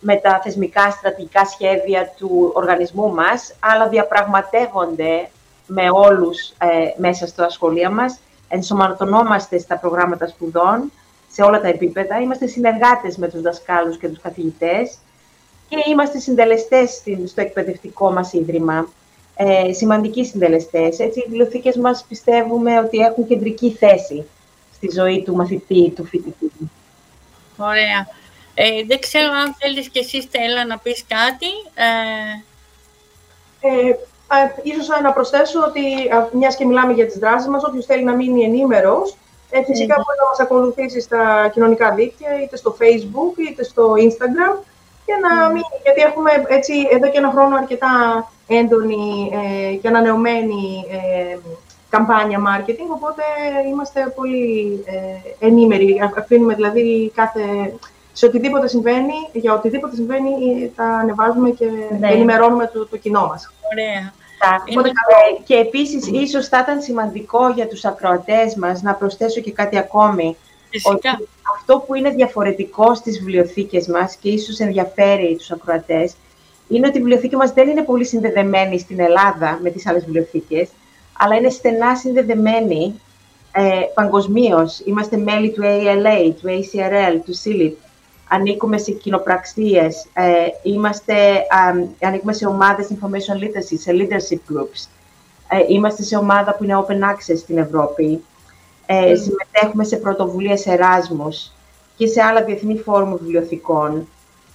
με 0.00 0.16
τα 0.16 0.40
θεσμικά 0.42 0.90
στρατηγικά 0.90 1.44
σχέδια 1.44 2.12
του 2.18 2.50
οργανισμού 2.54 3.14
μας, 3.14 3.54
αλλά 3.60 3.88
διαπραγματεύονται 3.88 5.28
με 5.66 5.90
όλους 5.92 6.48
ε, 6.48 6.66
μέσα 6.96 7.26
στα 7.26 7.48
σχολεία 7.48 7.90
μας, 7.90 8.18
ενσωματωνόμαστε 8.48 9.58
στα 9.58 9.76
προγράμματα 9.78 10.26
σπουδών, 10.26 10.92
σε 11.32 11.42
όλα 11.42 11.60
τα 11.60 11.68
επίπεδα, 11.68 12.20
είμαστε 12.20 12.46
συνεργάτες 12.46 13.16
με 13.16 13.28
τους 13.28 13.40
δασκάλους 13.40 13.98
και 13.98 14.08
τους 14.08 14.20
καθηγητές 14.20 14.98
και 15.68 15.76
είμαστε 15.90 16.18
συντελεστές 16.18 17.02
στο 17.26 17.40
εκπαιδευτικό 17.40 18.12
μας 18.12 18.32
ίδρυμα, 18.32 18.88
ε, 19.34 19.72
σημαντικοί 19.72 20.24
συντελεστές. 20.24 20.98
Έτσι, 20.98 21.18
οι 21.18 21.24
βιβλιοθήκες 21.28 21.76
μας 21.76 22.04
πιστεύουμε 22.08 22.78
ότι 22.78 22.98
έχουν 22.98 23.26
κεντρική 23.26 23.70
θέση 23.70 24.24
στη 24.74 24.90
ζωή 24.94 25.22
του 25.22 25.34
μαθητή, 25.34 25.92
του 25.96 26.04
φοιτητή. 26.04 26.50
Ωραία. 27.56 28.08
Ε, 28.62 28.84
δεν 28.86 29.00
ξέρω 29.00 29.32
αν 29.32 29.54
θέλεις 29.58 29.88
και 29.88 29.98
εσύ, 29.98 30.22
Στέλλα, 30.22 30.64
να 30.66 30.78
πεις 30.78 31.04
κάτι. 31.08 31.50
Ε... 31.74 31.88
Ε, 33.60 33.94
ίσως 34.62 34.88
να 35.02 35.12
προσθέσω 35.12 35.60
ότι, 35.60 35.82
μιας 36.32 36.56
και 36.56 36.64
μιλάμε 36.64 36.92
για 36.92 37.06
τις 37.06 37.18
δράσεις 37.18 37.48
μας, 37.48 37.64
όποιος 37.64 37.86
θέλει 37.86 38.04
να 38.04 38.14
μείνει 38.14 38.44
ενήμερος, 38.44 39.16
ε, 39.50 39.64
φυσικά 39.64 39.94
μπορεί 39.94 40.18
να 40.20 40.28
μας 40.28 40.40
ακολουθήσει 40.40 41.00
στα 41.00 41.50
κοινωνικά 41.52 41.94
δίκτυα, 41.94 42.42
είτε 42.42 42.56
στο 42.56 42.76
Facebook, 42.80 43.38
είτε 43.50 43.64
στο 43.64 43.92
Instagram, 43.92 44.54
και 45.06 45.14
να 45.22 45.48
μείνει, 45.48 45.80
γιατί 45.82 46.00
έχουμε 46.00 46.30
έτσι 46.48 46.72
εδώ 46.90 47.10
και 47.10 47.18
ένα 47.18 47.30
χρόνο 47.30 47.56
αρκετά 47.56 47.88
έντονη 48.46 49.30
ε, 49.32 49.74
και 49.74 49.88
ανανεωμένη 49.88 50.84
ε, 50.90 51.38
καμπάνια 51.90 52.38
marketing, 52.48 52.90
οπότε 52.94 53.22
είμαστε 53.68 54.12
πολύ 54.16 54.84
ε, 54.86 55.46
ενήμεροι. 55.46 56.00
Αφήνουμε 56.18 56.54
δηλαδή 56.54 57.12
κάθε 57.14 57.42
σε 58.12 58.26
οτιδήποτε 58.26 58.68
συμβαίνει, 58.68 59.14
για 59.32 59.52
οτιδήποτε 59.54 59.94
συμβαίνει, 59.94 60.72
τα 60.76 60.84
ανεβάζουμε 60.84 61.50
και 61.50 61.66
ναι. 61.98 62.08
ενημερώνουμε 62.08 62.70
το, 62.72 62.86
το 62.86 62.96
κοινό 62.96 63.26
μας. 63.26 63.52
Ωραία. 63.72 64.12
Είναι... 64.64 64.90
Και 65.44 65.54
επίσης, 65.54 66.06
ίσως 66.06 66.48
θα 66.48 66.58
ήταν 66.58 66.80
σημαντικό 66.80 67.48
για 67.48 67.66
τους 67.66 67.84
ακροατές 67.84 68.54
μας 68.54 68.82
να 68.82 68.94
προσθέσω 68.94 69.40
και 69.40 69.52
κάτι 69.52 69.78
ακόμη. 69.78 70.36
Ότι 70.82 71.08
αυτό 71.58 71.78
που 71.78 71.94
είναι 71.94 72.10
διαφορετικό 72.10 72.94
στις 72.94 73.18
βιβλιοθήκες 73.18 73.86
μας 73.86 74.16
και 74.16 74.28
ίσως 74.28 74.58
ενδιαφέρει 74.58 75.36
τους 75.36 75.50
ακροατές, 75.50 76.14
είναι 76.68 76.86
ότι 76.86 76.96
η 76.96 77.00
βιβλιοθήκη 77.00 77.36
μας 77.36 77.52
δεν 77.52 77.68
είναι 77.68 77.82
πολύ 77.82 78.04
συνδεδεμένη 78.04 78.78
στην 78.78 79.00
Ελλάδα 79.00 79.58
με 79.62 79.70
τις 79.70 79.86
άλλες 79.86 80.04
βιβλιοθήκες, 80.04 80.68
αλλά 81.18 81.36
είναι 81.36 81.48
στενά 81.48 81.96
συνδεδεμένη 81.96 83.00
ε, 83.52 83.80
παγκοσμίως. 83.94 84.80
Είμαστε 84.84 85.16
μέλη 85.16 85.50
του 85.50 85.62
ALA, 85.64 86.32
του 86.40 86.48
ACRL, 86.48 87.20
του 87.24 87.34
CILIT 87.44 87.89
ανήκουμε 88.32 88.78
σε 88.78 88.90
κοινοπραξίες, 88.90 90.06
ε, 90.12 90.46
είμαστε, 90.62 91.14
ανήκουμε 92.02 92.32
σε 92.32 92.46
ομάδες 92.46 92.88
information 92.90 93.42
literacy, 93.42 93.76
σε 93.78 93.92
leadership 93.94 94.54
groups. 94.54 94.88
Ε, 95.48 95.64
είμαστε 95.68 96.02
σε 96.02 96.16
ομάδα 96.16 96.54
που 96.54 96.64
είναι 96.64 96.84
open 96.86 97.00
access 97.12 97.36
στην 97.38 97.58
Ευρώπη. 97.58 98.24
Ε, 98.86 99.14
Συμμετέχουμε 99.14 99.84
σε 99.84 99.96
πρωτοβουλίες 99.96 100.66
Εράσμους 100.66 101.50
και 101.96 102.06
σε 102.06 102.22
άλλα 102.22 102.44
διεθνή 102.44 102.78
φόρουμ 102.78 103.16
βιβλιοθηκών. 103.16 104.08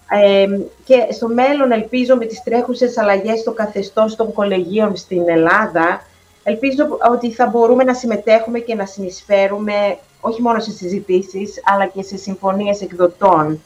Ε, 0.09 0.47
και 0.83 1.07
στο 1.11 1.27
μέλλον, 1.27 1.71
ελπίζω, 1.71 2.15
με 2.15 2.25
τις 2.25 2.43
τρέχουσες 2.43 2.97
αλλαγές 2.97 3.39
στο 3.39 3.51
καθεστώς 3.51 4.15
των 4.15 4.33
κολεγίων 4.33 4.95
στην 4.95 5.29
Ελλάδα, 5.29 6.01
ελπίζω 6.43 6.83
ότι 7.11 7.31
θα 7.31 7.45
μπορούμε 7.45 7.83
να 7.83 7.93
συμμετέχουμε 7.93 8.59
και 8.59 8.75
να 8.75 8.85
συνεισφέρουμε 8.85 9.97
όχι 10.27 10.41
μόνο 10.41 10.59
σε 10.59 10.71
συζητήσεις, 10.71 11.61
αλλά 11.63 11.85
και 11.85 12.03
σε 12.03 12.17
συμφωνίες 12.17 12.81
εκδοτών 12.81 13.61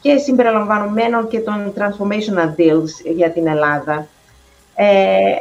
και 0.00 0.16
συμπεριλαμβανομένων 0.16 1.28
και 1.28 1.40
των 1.40 1.72
transformational 1.76 2.60
deals 2.60 3.14
για 3.14 3.30
την 3.30 3.46
Ελλάδα. 3.46 4.08
Ε, 4.74 4.86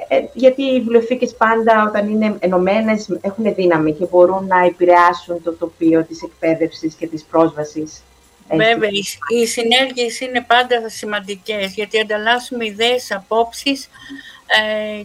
ε 0.08 0.30
γιατί 0.34 0.64
οι 0.64 0.80
βιβλιοθήκες 0.80 1.36
πάντα 1.36 1.84
όταν 1.88 2.10
είναι 2.10 2.36
ενωμένες 2.40 3.18
έχουν 3.22 3.54
δύναμη 3.54 3.94
και 3.94 4.06
μπορούν 4.12 4.48
να 4.48 4.66
επηρεάσουν 4.66 5.44
το 5.44 5.54
τοπίο 5.54 6.04
της 6.04 6.22
εκπαίδευσης 6.22 6.94
και 6.94 7.08
της 7.08 7.24
πρόσβασης. 7.24 8.04
Βέβαια, 8.50 8.90
οι 9.40 9.46
συνέργειες 9.46 10.20
είναι 10.20 10.46
πάντα 10.48 10.90
σημαντικές, 10.90 11.74
γιατί 11.74 12.00
ανταλλάσσουμε 12.00 12.66
ιδέες, 12.66 13.12
απόψεις 13.12 13.84
ε, 13.84 13.90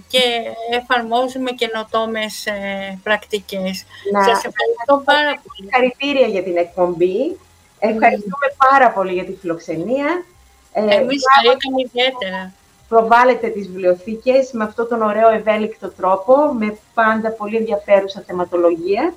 και 0.09 0.22
εφαρμόζουμε 0.70 1.51
καινοτόμες 1.51 2.46
ε, 2.46 2.98
πρακτικές. 3.03 3.85
Να, 4.12 4.22
Σας 4.22 4.44
ευχαριστώ 4.44 5.03
πάρα 5.05 5.40
πολύ. 5.42 5.57
Συγχαρητήρια 5.57 6.27
για 6.27 6.42
την 6.42 6.57
εκπομπή. 6.57 7.38
Ευχαριστούμε 7.79 8.48
πάρα 8.68 8.90
πολύ 8.90 9.12
για 9.12 9.24
τη 9.24 9.33
φιλοξενία. 9.40 10.24
Ε, 10.72 10.81
Εμείς 10.81 11.22
χαρήκαμε 11.35 11.81
ιδιαίτερα. 11.87 12.53
Προβάλλετε 12.88 13.48
τις 13.48 13.66
βιβλιοθήκες 13.66 14.51
με 14.53 14.64
αυτόν 14.64 14.88
τον 14.88 15.03
ωραίο 15.03 15.29
ευέλικτο 15.31 15.88
τρόπο, 15.88 16.37
με 16.59 16.79
πάντα 16.94 17.31
πολύ 17.31 17.57
ενδιαφέρουσα 17.57 18.22
θεματολογία. 18.27 19.14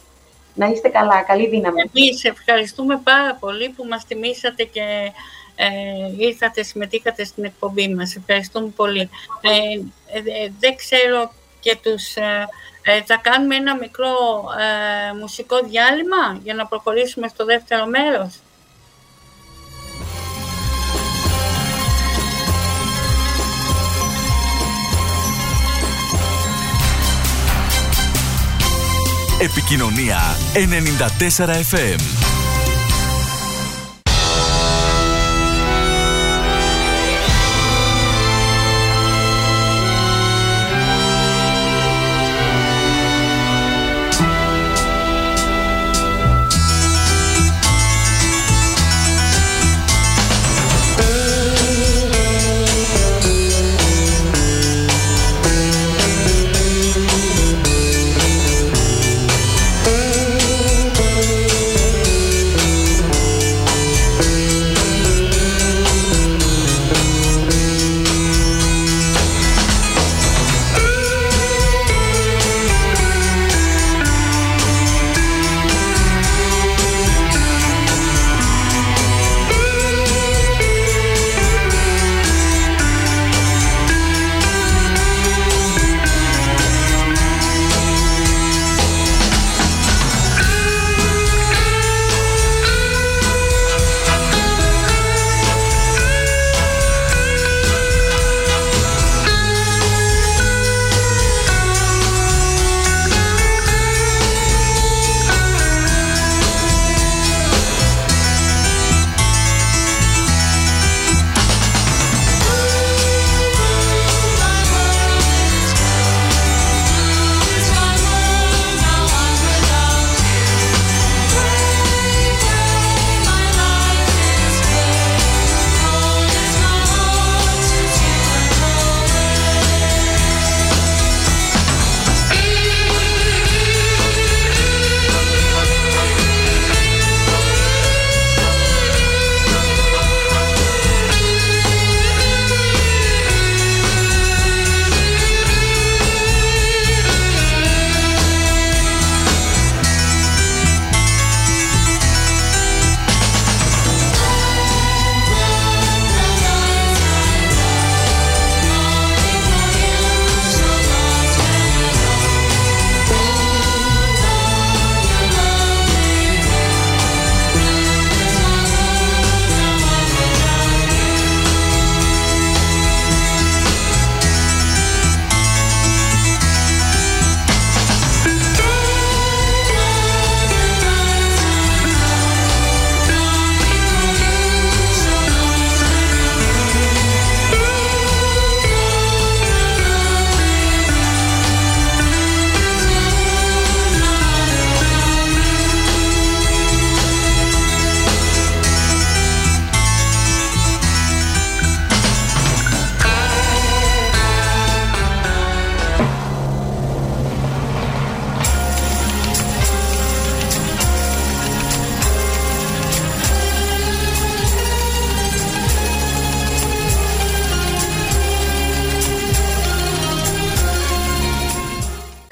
Να 0.54 0.68
είστε 0.68 0.90
καλά, 0.90 1.22
καλή 1.22 1.48
δύναμη. 1.48 1.82
Εμείς 1.94 2.24
ευχαριστούμε 2.24 3.02
πάρα 3.04 3.36
πολύ 3.40 3.70
που 3.70 3.86
μας 3.90 4.06
τιμήσατε 4.06 4.64
και 4.64 5.12
ε, 5.64 6.26
ήρθατε, 6.26 6.64
συμμετείχατε 6.64 7.24
στην 7.24 7.44
εκπομπή 7.44 7.94
μας. 7.94 8.16
Ευχαριστούμε 8.16 8.68
πολύ. 8.76 9.10
Ε, 9.42 9.50
ε, 10.20 10.52
δεν 10.60 10.76
ξέρω 10.76 11.34
και 11.60 11.78
τους... 11.84 12.16
Ε, 12.16 12.48
θα 13.06 13.18
κάνουμε 13.18 13.56
ένα 13.56 13.76
μικρό 13.76 14.14
μουσικό 15.20 15.60
διάλειμμα 15.70 16.40
για 16.44 16.54
να 16.54 16.66
προχωρήσουμε 16.66 17.28
στο 17.28 17.46
δεύτερο 17.46 17.86
μέρος; 17.86 18.40
Επικοινωνία 29.42 30.20
94 31.38 31.48
FM 31.76 32.21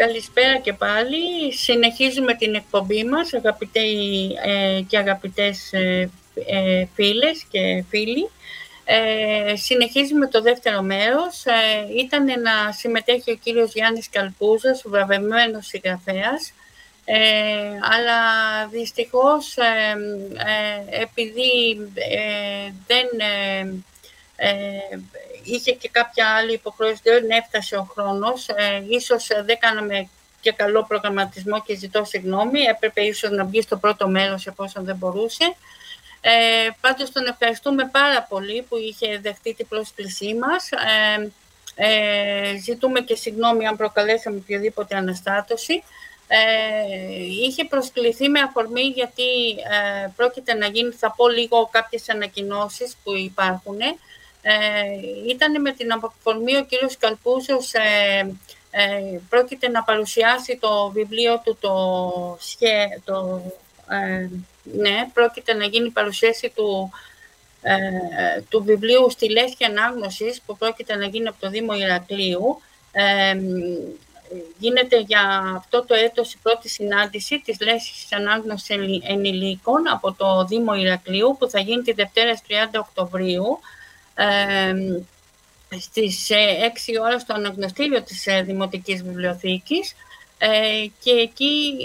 Καλησπέρα 0.10 0.60
και 0.60 0.74
πάλι. 0.74 1.54
Συνεχίζουμε 1.54 2.34
την 2.34 2.56
εκπομπή 2.56 3.04
μας, 3.04 3.34
αγαπητοί 3.34 3.89
ε, 4.45 4.82
και 4.88 4.98
αγαπητές 4.98 5.74
ε, 5.74 6.10
ε, 6.45 6.86
φίλες 6.93 7.45
και 7.52 7.84
φίλοι. 7.89 8.30
Ε, 8.86 9.56
συνεχίζουμε 9.56 10.28
το 10.28 10.41
δεύτερο 10.41 10.82
μέρος. 10.82 11.45
Ε, 11.45 12.00
ήταν 12.00 12.26
να 12.26 12.72
συμμετέχει 12.72 13.32
ο 13.32 13.36
κύριος 13.36 13.74
Γιάννης 13.74 14.10
Καλπούζος, 14.10 14.84
βραβευμένος 14.86 15.65
συγγραφέας, 15.65 16.54
ε, 17.06 17.17
αλλά 17.95 18.19
δυστυχώς 18.72 19.58
επειδή 20.89 21.78
δεν 22.88 23.08
είχε 25.52 25.72
και 25.72 25.90
κάποια 25.90 26.28
άλλη 26.28 26.54
υποχρέωση, 26.54 27.02
δεν 27.04 27.30
έφτασε 27.30 27.76
ο 27.76 27.84
χρόνος. 27.84 28.48
Ε, 28.48 28.84
ίσως 28.90 29.28
δεν 29.46 29.60
κάναμε 29.60 30.10
και 30.42 30.52
καλό 30.52 30.86
προγραμματισμό 30.88 31.62
και 31.62 31.76
ζητώ 31.76 32.04
συγγνώμη. 32.04 32.60
Έπρεπε 32.60 33.02
ίσως 33.02 33.30
να 33.30 33.46
βγει 33.46 33.62
στο 33.62 33.78
πρώτο 33.78 34.08
μέρος 34.08 34.48
εφόσον 34.48 34.86
δεν 34.86 34.96
μπορούσε. 34.96 35.56
Ε, 36.22 36.70
πάντως 36.82 37.12
τον 37.12 37.26
ευχαριστούμε 37.26 37.90
πάρα 37.92 38.24
πολύ 38.30 38.62
που 38.70 38.78
είχε 38.78 39.20
δεχτεί 39.20 39.54
την 39.54 39.68
πρόσκλησή 39.68 40.34
μας. 40.34 40.70
Ε, 40.72 41.32
ε, 41.76 42.58
ζητούμε 42.58 43.00
και 43.00 43.16
συγγνώμη 43.16 43.68
αν 43.68 43.78
προκαλέσαμε 43.78 44.38
οποιοδήποτε 44.38 44.96
αναστάτωση. 44.96 45.84
Ε, 46.28 47.24
είχε 47.46 47.66
προσκληθεί 47.66 48.30
με 48.30 48.40
αφορμή 48.40 48.82
γιατί 48.82 49.50
ε, 49.50 50.08
πρόκειται 50.16 50.54
να 50.54 50.68
γίνει, 50.68 50.92
θα 50.92 51.14
πω 51.16 51.30
λίγο 51.30 51.70
κάποιες 51.72 52.10
ανακοινώσεις 52.10 52.96
που 53.04 53.16
υπάρχουν. 53.16 53.78
Ε, 54.41 54.52
ήταν 55.28 55.62
με 55.62 55.71
την 55.71 55.91
αφορμή 55.91 56.58
ο 56.58 56.65
κύριος 56.65 56.97
Καλπούσος 56.97 57.73
ε, 57.73 58.36
ε, 58.71 59.19
πρόκειται 59.30 59.67
να 59.67 59.84
παρουσιάσει 59.84 60.58
το 60.62 60.89
βιβλίο 60.93 61.41
του 61.43 61.58
το, 61.60 62.38
το 63.04 63.41
ε, 63.89 64.30
ναι, 64.63 65.10
πρόκειται 65.13 65.54
να 65.54 65.65
γίνει 65.65 65.89
παρουσίαση 65.89 66.52
του, 66.56 66.91
ε, 67.62 68.41
του 68.49 68.63
βιβλίου 68.63 69.10
στη 69.10 69.30
Λέσχη 69.30 69.63
Ανάγνωσης 69.65 70.41
που 70.45 70.58
πρόκειται 70.58 70.95
να 70.95 71.06
γίνει 71.06 71.28
από 71.28 71.38
το 71.39 71.49
Δήμο 71.49 71.73
Ηρακλείου. 71.73 72.62
Ε, 72.91 73.38
γίνεται 74.58 74.99
για 74.99 75.54
αυτό 75.56 75.86
το 75.86 75.93
έτος 75.93 76.34
η 76.34 76.38
πρώτη 76.43 76.69
συνάντηση 76.69 77.41
της 77.45 77.58
Λέσχης 77.60 78.13
Ανάγνωσης 78.13 78.69
Ενηλίκων 79.04 79.88
από 79.88 80.13
το 80.13 80.45
Δήμο 80.45 80.75
Ηρακλείου 80.75 81.36
που 81.39 81.49
θα 81.49 81.60
γίνει 81.60 81.82
τη 81.82 81.91
Δευτέρα 81.91 82.39
30 82.47 82.80
Οκτωβρίου 82.80 83.60
ε, 83.63 83.79
στις 85.79 86.29
6 86.32 87.01
ώρα 87.01 87.19
στο 87.19 87.34
αναγνωστήριο 87.34 88.03
της 88.03 88.27
ε, 88.27 88.41
Δημοτικής 88.41 89.03
Βιβλιοθήκης 89.03 89.95
ε, 90.38 90.86
και 91.03 91.12
εκεί 91.12 91.75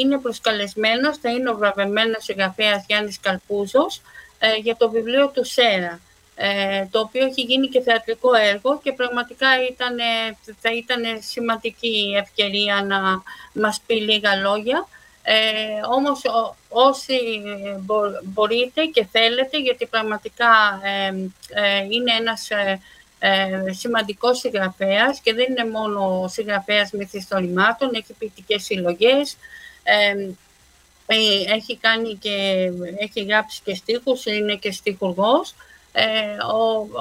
είναι 0.00 0.18
προσκαλεσμένος, 0.18 1.18
θα 1.18 1.30
είναι 1.30 1.50
ο 1.50 1.56
βραβευμένος 1.56 2.24
συγγραφέας 2.24 2.84
Γιάννης 2.86 3.20
Καλπούζος 3.20 4.02
ε, 4.38 4.54
για 4.54 4.76
το 4.76 4.90
βιβλίο 4.90 5.28
του 5.28 5.44
Σέρα, 5.44 6.00
το 6.90 7.00
οποίο 7.00 7.24
έχει 7.24 7.40
γίνει 7.40 7.68
και 7.68 7.80
θεατρικό 7.80 8.34
έργο 8.34 8.80
και 8.82 8.92
πραγματικά 8.92 9.48
ήταν, 9.70 9.96
θα 10.60 10.72
ήταν 10.72 11.02
σημαντική 11.20 12.14
ευκαιρία 12.16 12.82
να 12.82 13.22
μας 13.62 13.80
πει 13.86 13.94
λίγα 13.94 14.36
λόγια. 14.36 14.88
Ε, 15.26 15.34
όμως 15.90 16.22
όσοι 16.68 17.18
μπορείτε 18.24 18.84
και 18.84 19.06
θέλετε, 19.12 19.58
γιατί 19.58 19.86
πραγματικά 19.86 20.80
είναι 21.90 22.12
ένας 22.18 22.48
ε, 23.26 23.72
σημαντικός 23.72 24.38
συγγραφέας 24.38 25.20
και 25.20 25.34
δεν 25.34 25.46
είναι 25.50 25.70
μόνο 25.70 26.28
συγγραφέας 26.28 26.90
μυθιστορημάτων, 26.90 27.94
έχει 27.94 28.12
ποιητικές 28.18 28.64
συλλογές, 28.64 29.36
ε, 29.82 30.14
έχει, 31.54 31.76
κάνει 31.76 32.14
και, 32.14 32.70
έχει 32.98 33.22
γράψει 33.24 33.60
και 33.64 33.74
στίχους, 33.74 34.26
είναι 34.26 34.54
και 34.54 34.72
στίχουργός. 34.72 35.54
Ε, 35.92 36.04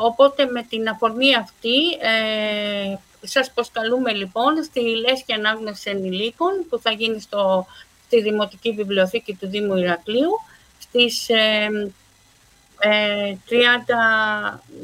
οπότε 0.05 0.45
με 0.45 0.63
την 0.63 0.89
αφορμή 0.89 1.35
αυτή 1.35 1.77
ε, 2.01 2.95
σας 3.21 3.51
προσκαλούμε 3.51 4.11
λοιπόν 4.13 4.63
στη 4.63 4.79
Λέσχη 4.79 5.33
Ανάγνωση 5.33 5.89
Ενηλίκων 5.89 6.65
που 6.69 6.79
θα 6.79 6.91
γίνει 6.91 7.19
στο, 7.21 7.65
στη 8.13 8.21
Δημοτική 8.21 8.71
Βιβλιοθήκη 8.71 9.33
του 9.33 9.47
Δήμου 9.47 9.77
Ηρακλείου 9.77 10.31
στις 10.79 11.25
30, 11.29 11.33
ε, 12.77 12.93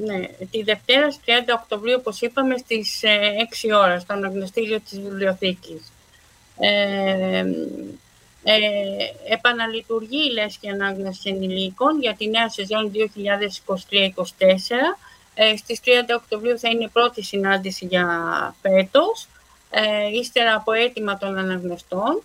ναι, 0.05 0.27
τη 0.51 0.63
Δευτέρα 0.63 1.07
30 1.25 1.53
Οκτωβρίου, 1.61 1.95
όπως 1.99 2.21
είπαμε, 2.21 2.57
στις 2.57 3.01
6 3.03 3.69
ε, 3.69 3.73
ώρα, 3.73 3.99
στο 3.99 4.13
αναγνωστήριο 4.13 4.79
της 4.79 4.99
βιβλιοθήκης. 4.99 5.91
Ε, 6.59 7.43
ε, 8.43 8.57
επαναλειτουργεί 9.29 10.29
η 10.29 10.33
Λέσχη 10.33 10.69
Ανάγνωση 10.69 11.29
Ενηλίκων 11.29 11.99
για 12.01 12.15
τη 12.15 12.29
νέα 12.29 12.49
σεζόν 12.49 12.91
2023-2024. 12.91 12.97
Ε, 15.33 15.57
στις 15.57 15.79
30 15.85 15.89
Οκτωβρίου 16.15 16.59
θα 16.59 16.69
είναι 16.69 16.83
η 16.83 16.89
πρώτη 16.93 17.23
συνάντηση 17.23 17.85
για 17.85 18.05
φέτος, 18.61 19.27
ε, 19.69 20.07
ύστερα 20.19 20.55
από 20.55 20.71
αίτημα 20.71 21.17
των 21.17 21.37
αναγνωστών 21.37 22.23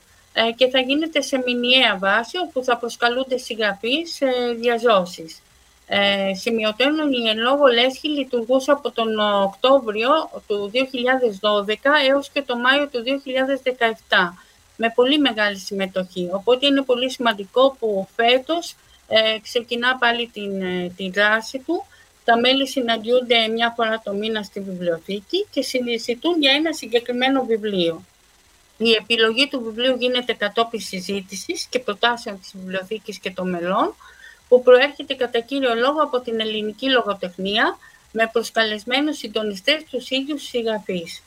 και 0.56 0.68
θα 0.68 0.78
γίνεται 0.78 1.20
σε 1.20 1.42
μηνιαία 1.46 1.96
βάση, 1.98 2.38
όπου 2.38 2.64
θα 2.64 2.76
προσκαλούνται 2.76 3.36
συγγραφείς 3.36 4.14
σε 4.14 4.26
διαζώσεις. 4.60 5.38
Ε, 5.86 6.34
σημειωτέρων 6.34 7.12
η 7.12 7.28
εν 7.28 7.38
λόγω 7.38 7.66
λέσχη 7.66 8.08
λειτουργούσε 8.08 8.70
από 8.70 8.90
τον 8.90 9.18
Οκτώβριο 9.18 10.10
του 10.46 10.70
2012 10.74 11.74
έως 12.08 12.30
και 12.30 12.42
το 12.42 12.56
Μάιο 12.56 12.88
του 12.88 13.02
2017 14.08 14.34
με 14.76 14.92
πολύ 14.94 15.18
μεγάλη 15.18 15.58
συμμετοχή. 15.58 16.28
Οπότε 16.32 16.66
είναι 16.66 16.82
πολύ 16.82 17.10
σημαντικό 17.10 17.76
που 17.78 18.08
φέτος 18.16 18.76
ε, 19.08 19.38
ξεκινά 19.42 19.96
πάλι 19.96 20.30
την, 20.32 20.62
ε, 20.62 20.92
την 20.96 21.12
δράση 21.12 21.58
του. 21.58 21.86
Τα 22.24 22.38
μέλη 22.38 22.68
συναντιούνται 22.68 23.48
μια 23.48 23.72
φορά 23.76 24.00
το 24.04 24.12
μήνα 24.12 24.42
στη 24.42 24.60
βιβλιοθήκη 24.60 25.46
και 25.50 25.62
συζητούν 25.62 26.40
για 26.40 26.52
ένα 26.52 26.72
συγκεκριμένο 26.72 27.44
βιβλίο. 27.44 28.04
Η 28.86 28.90
επιλογή 29.00 29.48
του 29.48 29.62
βιβλίου 29.62 29.96
γίνεται 29.98 30.32
κατόπιν 30.32 30.80
συζήτησης 30.80 31.66
και 31.70 31.78
προτάσεων 31.78 32.40
της 32.40 32.52
βιβλιοθήκης 32.54 33.18
και 33.18 33.30
των 33.30 33.50
μελών, 33.50 33.94
που 34.48 34.62
προέρχεται 34.62 35.14
κατά 35.14 35.40
κύριο 35.40 35.74
λόγο 35.74 36.02
από 36.02 36.20
την 36.20 36.40
ελληνική 36.40 36.90
λογοτεχνία 36.90 37.78
με 38.12 38.30
προσκαλεσμένους 38.32 39.18
συντονιστές 39.18 39.84
τους 39.90 40.10
ίδιους 40.10 40.42
συγγραφείς. 40.42 41.22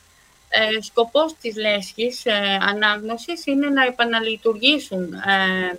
Ε, 0.48 0.82
σκοπός 0.82 1.34
της 1.40 1.56
λέσχης 1.56 2.26
ε, 2.26 2.58
ανάγνωσης 2.60 3.46
είναι 3.46 3.68
να 3.68 3.84
επαναλειτουργήσουν 3.84 5.12
ε, 5.12 5.78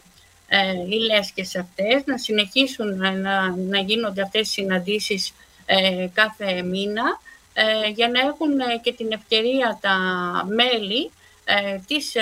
ε, 0.51 0.71
οι 0.89 0.99
λέσχες 0.99 1.55
αυτές, 1.55 2.05
να 2.05 2.17
συνεχίσουν 2.17 3.03
ε, 3.03 3.09
να, 3.09 3.55
να 3.55 3.79
γίνονται 3.79 4.21
αυτές 4.21 4.47
οι 4.47 4.51
συναντήσεις 4.51 5.33
ε, 5.65 6.07
κάθε 6.13 6.61
μήνα 6.61 7.19
για 7.93 8.09
να 8.09 8.19
έχουν 8.19 8.81
και 8.81 8.93
την 8.93 9.11
ευκαιρία 9.11 9.77
τα 9.81 9.97
μέλη 10.47 11.11
της 11.87 12.15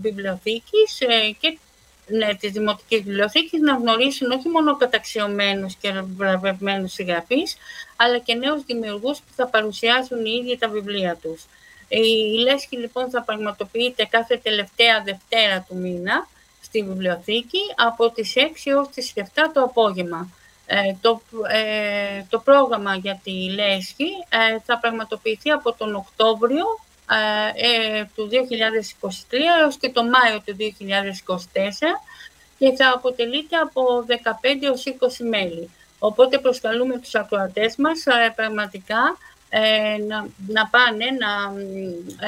βιβλιοθήκης 0.00 0.98
και 1.40 1.58
ναι, 2.06 2.34
της 2.34 2.52
Δημοτικής 2.52 3.02
Βιβλιοθήκης 3.02 3.60
να 3.60 3.74
γνωρίσουν 3.74 4.30
όχι 4.30 4.48
μόνο 4.48 4.76
καταξιωμένους 4.76 5.74
και 5.74 5.92
βραβευμένους 6.16 6.92
συγγραφείς, 6.92 7.56
αλλά 7.96 8.18
και 8.18 8.34
νέους 8.34 8.62
δημιουργούς 8.64 9.18
που 9.18 9.32
θα 9.36 9.46
παρουσιάσουν 9.46 10.24
οι 10.24 10.40
ίδιοι 10.42 10.58
τα 10.58 10.68
βιβλία 10.68 11.18
τους. 11.22 11.44
Η 11.88 12.38
Λέσχη 12.38 12.76
λοιπόν 12.76 13.10
θα 13.10 13.22
πραγματοποιείται 13.22 14.04
κάθε 14.10 14.36
τελευταία 14.42 15.02
Δευτέρα 15.02 15.64
του 15.68 15.76
μήνα 15.76 16.28
στη 16.62 16.82
βιβλιοθήκη 16.82 17.60
από 17.76 18.10
τις 18.10 18.32
6 18.36 18.40
έως 18.64 18.88
τις 18.88 19.12
7 19.16 19.22
το 19.52 19.62
απόγευμα. 19.62 20.28
Ε, 20.66 20.94
το, 21.00 21.22
ε, 21.52 22.24
το 22.28 22.38
πρόγραμμα 22.38 22.94
για 22.96 23.20
τη 23.24 23.30
Λέσχη 23.30 24.08
ε, 24.28 24.58
θα 24.64 24.78
πραγματοποιηθεί 24.78 25.50
από 25.50 25.72
τον 25.72 25.94
Οκτώβριο 25.94 26.64
ε, 27.54 28.04
του 28.14 28.28
2023 28.30 29.38
έως 29.60 29.76
και 29.76 29.90
το 29.90 30.02
Μάιο 30.04 30.40
του 30.44 30.56
2024 30.58 31.36
και 32.58 32.72
θα 32.76 32.92
αποτελείται 32.94 33.56
από 33.56 34.04
15 34.08 34.12
έως 34.62 34.84
20 34.86 35.26
μέλη. 35.28 35.70
Οπότε 35.98 36.38
προσκαλούμε 36.38 36.98
τους 36.98 37.14
ακροατές 37.14 37.76
μας 37.76 38.06
ε, 38.06 38.32
πραγματικά 38.36 39.16
ε, 39.54 39.96
να, 40.08 40.26
να 40.46 40.66
πάνε, 40.66 41.04
να, 41.20 41.60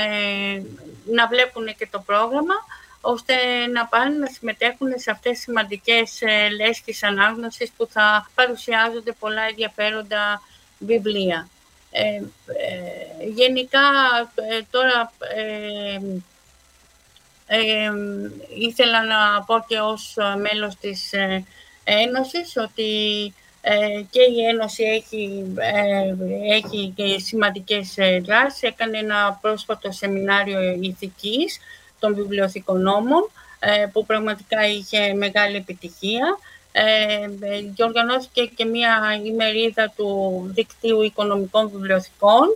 ε, 0.01 0.63
να 1.05 1.27
βλέπουν 1.27 1.75
και 1.77 1.89
το 1.91 2.03
πρόγραμμα, 2.07 2.55
ώστε 3.01 3.35
να 3.73 3.87
πάνε 3.87 4.17
να 4.17 4.27
συμμετέχουν 4.27 4.89
σε 4.97 5.11
αυτές 5.11 5.33
τις 5.33 5.41
σημαντικές 5.41 6.23
ε, 6.23 6.49
λέσχες 6.49 7.03
ανάγνωσης 7.03 7.71
που 7.77 7.87
θα 7.91 8.31
παρουσιάζονται 8.35 9.13
πολλά 9.13 9.43
ενδιαφέροντα 9.43 10.43
βιβλία. 10.79 11.49
Ε, 11.97 12.07
ε, 12.07 13.29
γενικά 13.35 13.81
τώρα 14.71 15.13
ήθελα 18.59 19.05
να 19.05 19.43
πω 19.43 19.65
και 19.69 19.79
ως 19.79 20.17
μέλος 20.39 20.77
της 20.81 21.13
Ένωσης 21.85 22.57
ότι 22.57 22.93
και 24.11 24.21
η 24.37 24.45
Ένωση 24.49 24.83
έχει, 24.83 25.45
έχει 26.51 26.93
και 26.97 27.19
σημαντικές 27.19 27.95
δράσεις. 28.23 28.63
Έκανε 28.63 28.99
ένα 28.99 29.39
πρόσφατο 29.41 29.93
σεμινάριο 29.93 30.61
ηθικής 30.81 31.59
των 31.99 32.15
βιβλιοθηκονόμων 32.15 33.31
που 33.93 34.07
πραγματικά 34.07 34.67
είχε 34.67 35.15
μεγάλη 35.15 35.57
επιτυχία. 35.57 36.39
Διοργανώθηκε 37.75 38.45
και 38.45 38.65
μια 38.65 39.21
ημερίδα 39.25 39.93
του 39.97 40.41
Δικτύου 40.55 41.03
Οικονομικών 41.03 41.71
Βιβλιοθηκών 41.71 42.49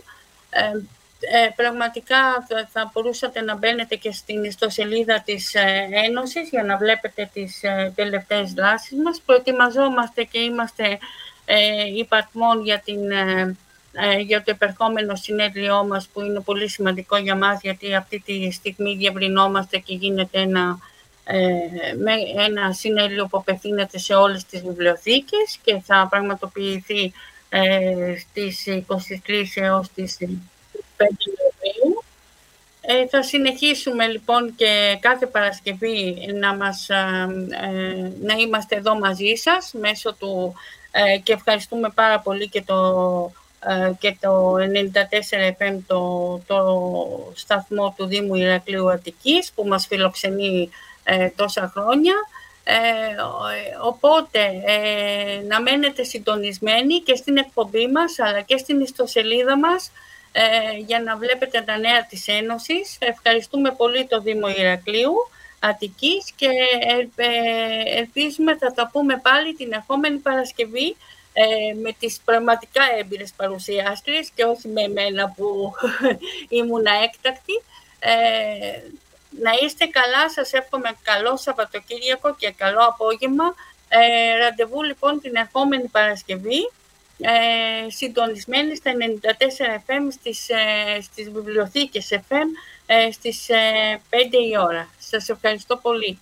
ε, 1.19 1.49
πραγματικά 1.55 2.47
θα, 2.71 2.91
μπορούσατε 2.93 3.41
να 3.41 3.55
μπαίνετε 3.55 3.95
και 3.95 4.11
στην 4.11 4.43
ιστοσελίδα 4.43 5.21
της 5.25 5.53
ε, 5.53 5.87
Ένωσης 6.07 6.49
για 6.49 6.63
να 6.63 6.77
βλέπετε 6.77 7.29
τις 7.33 7.63
ε, 7.63 7.91
τελευταίες 7.95 8.53
δράσεις 8.53 8.97
μας. 9.03 9.21
Προετοιμαζόμαστε 9.25 10.23
και 10.23 10.39
είμαστε 10.39 10.99
ε, 11.45 11.85
υπαρθμόν 11.97 12.63
για, 12.63 12.79
την, 12.79 13.11
ε, 13.11 14.19
για 14.19 14.43
το 14.43 14.51
επερχόμενο 14.51 15.15
συνέδριό 15.15 15.85
μας 15.85 16.07
που 16.07 16.21
είναι 16.21 16.39
πολύ 16.39 16.69
σημαντικό 16.69 17.17
για 17.17 17.35
μας 17.35 17.59
γιατί 17.61 17.95
αυτή 17.95 18.19
τη 18.25 18.51
στιγμή 18.51 18.95
διευρυνόμαστε 18.95 19.77
και 19.77 19.93
γίνεται 19.93 20.39
ένα, 20.39 20.79
με 21.97 22.11
ένα 22.45 22.73
συνέδριο 22.73 23.27
που 23.27 23.37
απευθύνεται 23.37 23.97
σε 23.97 24.13
όλες 24.13 24.45
τις 24.45 24.61
βιβλιοθήκες 24.61 25.59
και 25.63 25.81
θα 25.85 26.07
πραγματοποιηθεί 26.09 27.13
στις 28.17 28.65
23 29.25 29.43
έως 29.55 29.87
τις 29.95 30.17
ε, 32.91 33.07
θα 33.07 33.23
συνεχίσουμε 33.23 34.07
λοιπόν 34.07 34.55
και 34.55 34.97
κάθε 34.99 35.25
Παρασκευή 35.25 36.17
να, 36.39 36.55
μας, 36.55 36.89
ε, 36.89 36.95
ε, 37.49 38.11
να 38.21 38.33
είμαστε 38.33 38.75
εδώ 38.75 38.99
μαζί 38.99 39.33
σας 39.35 39.73
μέσω 39.79 40.13
του 40.13 40.53
και 41.23 41.33
ευχαριστούμε 41.33 41.89
πάρα 41.89 42.19
πολύ 42.19 42.49
και 42.49 42.61
το, 42.61 43.31
και 43.99 44.17
το 44.19 44.55
94 44.55 44.59
FM, 45.57 45.77
το, 45.87 46.41
το 46.47 47.33
σταθμό 47.35 47.93
του 47.97 48.05
Δήμου 48.05 48.35
Ηρακλείου 48.35 48.91
Αττικής 48.91 49.51
που 49.55 49.63
μας 49.67 49.87
φιλοξενεί 49.87 50.69
τόσα 51.35 51.71
χρόνια. 51.75 52.13
οπότε, 53.83 54.39
να 55.47 55.61
μένετε 55.61 56.03
συντονισμένοι 56.03 56.99
και 56.99 57.15
στην 57.15 57.37
εκπομπή 57.37 57.87
μας 57.87 58.19
αλλά 58.19 58.41
και 58.41 58.57
στην 58.57 58.81
ιστοσελίδα 58.81 59.57
μας 59.57 59.91
ε, 60.31 60.77
για 60.77 61.01
να 61.01 61.17
βλέπετε 61.17 61.61
τα 61.61 61.77
νέα 61.77 62.05
της 62.05 62.27
Ένωσης. 62.27 62.97
Ευχαριστούμε 62.99 63.71
πολύ 63.71 64.05
το 64.05 64.21
Δήμο 64.21 64.49
Ηρακλείου 64.49 65.13
Αττικής 65.59 66.31
και 66.35 66.49
ε, 67.15 67.97
ελπίζουμε 67.97 68.57
θα 68.57 68.73
τα 68.73 68.89
πούμε 68.91 69.17
πάλι 69.17 69.53
την 69.53 69.73
ερχόμενη 69.73 70.17
Παρασκευή 70.17 70.95
ε, 71.33 71.73
με 71.81 71.95
τις 71.99 72.21
πραγματικά 72.25 72.81
έμπειρες 72.99 73.33
παρουσιάστριες 73.35 74.29
και 74.35 74.43
όχι 74.43 74.67
με 74.67 74.81
εμένα 74.81 75.33
που 75.37 75.73
ήμουνα 76.59 76.91
έκτακτη. 77.03 77.53
Ε, 79.39 79.43
να 79.43 79.51
είστε 79.61 79.85
καλά, 79.85 80.29
σας 80.29 80.53
εύχομαι 80.53 80.89
καλό 81.03 81.37
Σαββατοκύριακο 81.37 82.35
και 82.35 82.53
καλό 82.57 82.85
απόγευμα. 82.85 83.55
Ε, 83.89 84.37
ραντεβού 84.37 84.83
λοιπόν 84.83 85.19
την 85.21 85.35
ερχόμενη 85.35 85.87
Παρασκευή 85.87 86.71
ε, 87.21 87.89
συντονισμένοι 87.89 88.75
στα 88.75 88.91
94 88.91 89.89
FM 89.89 90.07
στις, 90.11 90.49
ε, 90.49 91.01
στις 91.01 91.31
βιβλιοθήκες 91.31 92.09
FM 92.11 92.47
ε, 92.85 93.11
στις 93.11 93.47
5 94.09 94.15
η 94.51 94.57
ώρα. 94.57 94.89
Σας 94.99 95.29
ευχαριστώ 95.29 95.77
πολύ. 95.77 96.19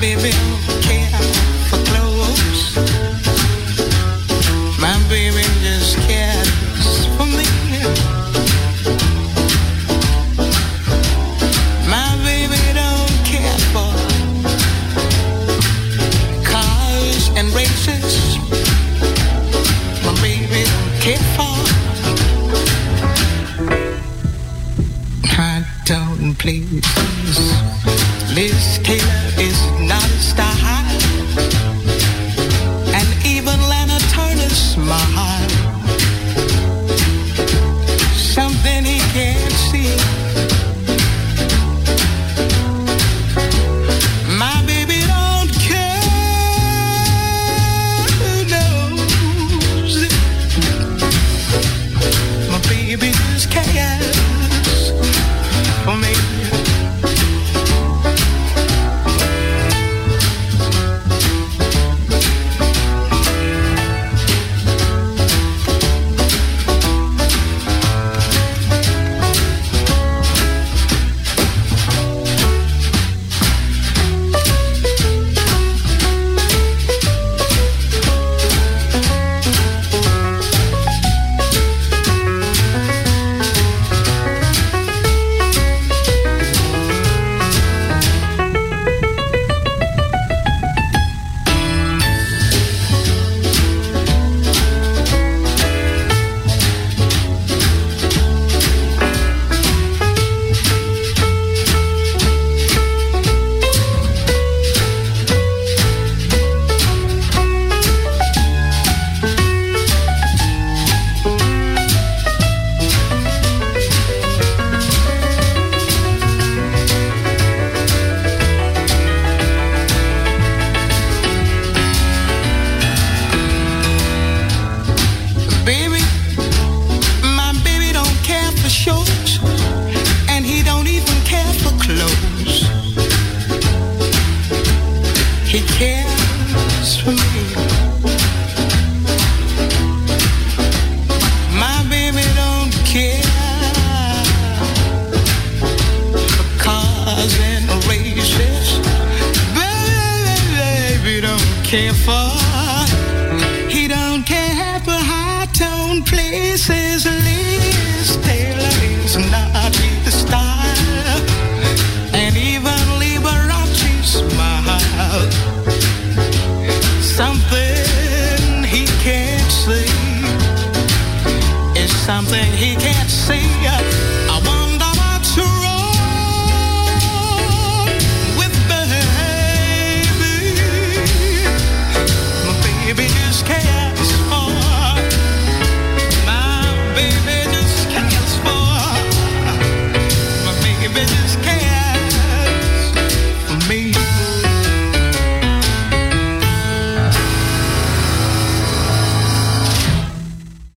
baby 0.00 0.30
don't 0.30 0.82
care 0.82 1.10
for 1.68 1.78
clothes. 1.88 2.74
My 4.80 4.96
baby 5.10 5.44
just 5.60 5.96
cares 6.08 7.06
for 7.16 7.26
me. 7.26 7.44
My 11.86 12.08
baby 12.24 12.62
don't 12.80 13.16
care 13.28 13.60
for 13.72 13.92
cars 16.48 17.28
and 17.36 17.52
races. 17.54 18.38
My 20.02 20.14
baby 20.22 20.64
for. 21.36 21.56
Hot 25.36 25.64
please, 26.38 26.88
Liz 28.34 28.78
Taylor. 28.82 29.19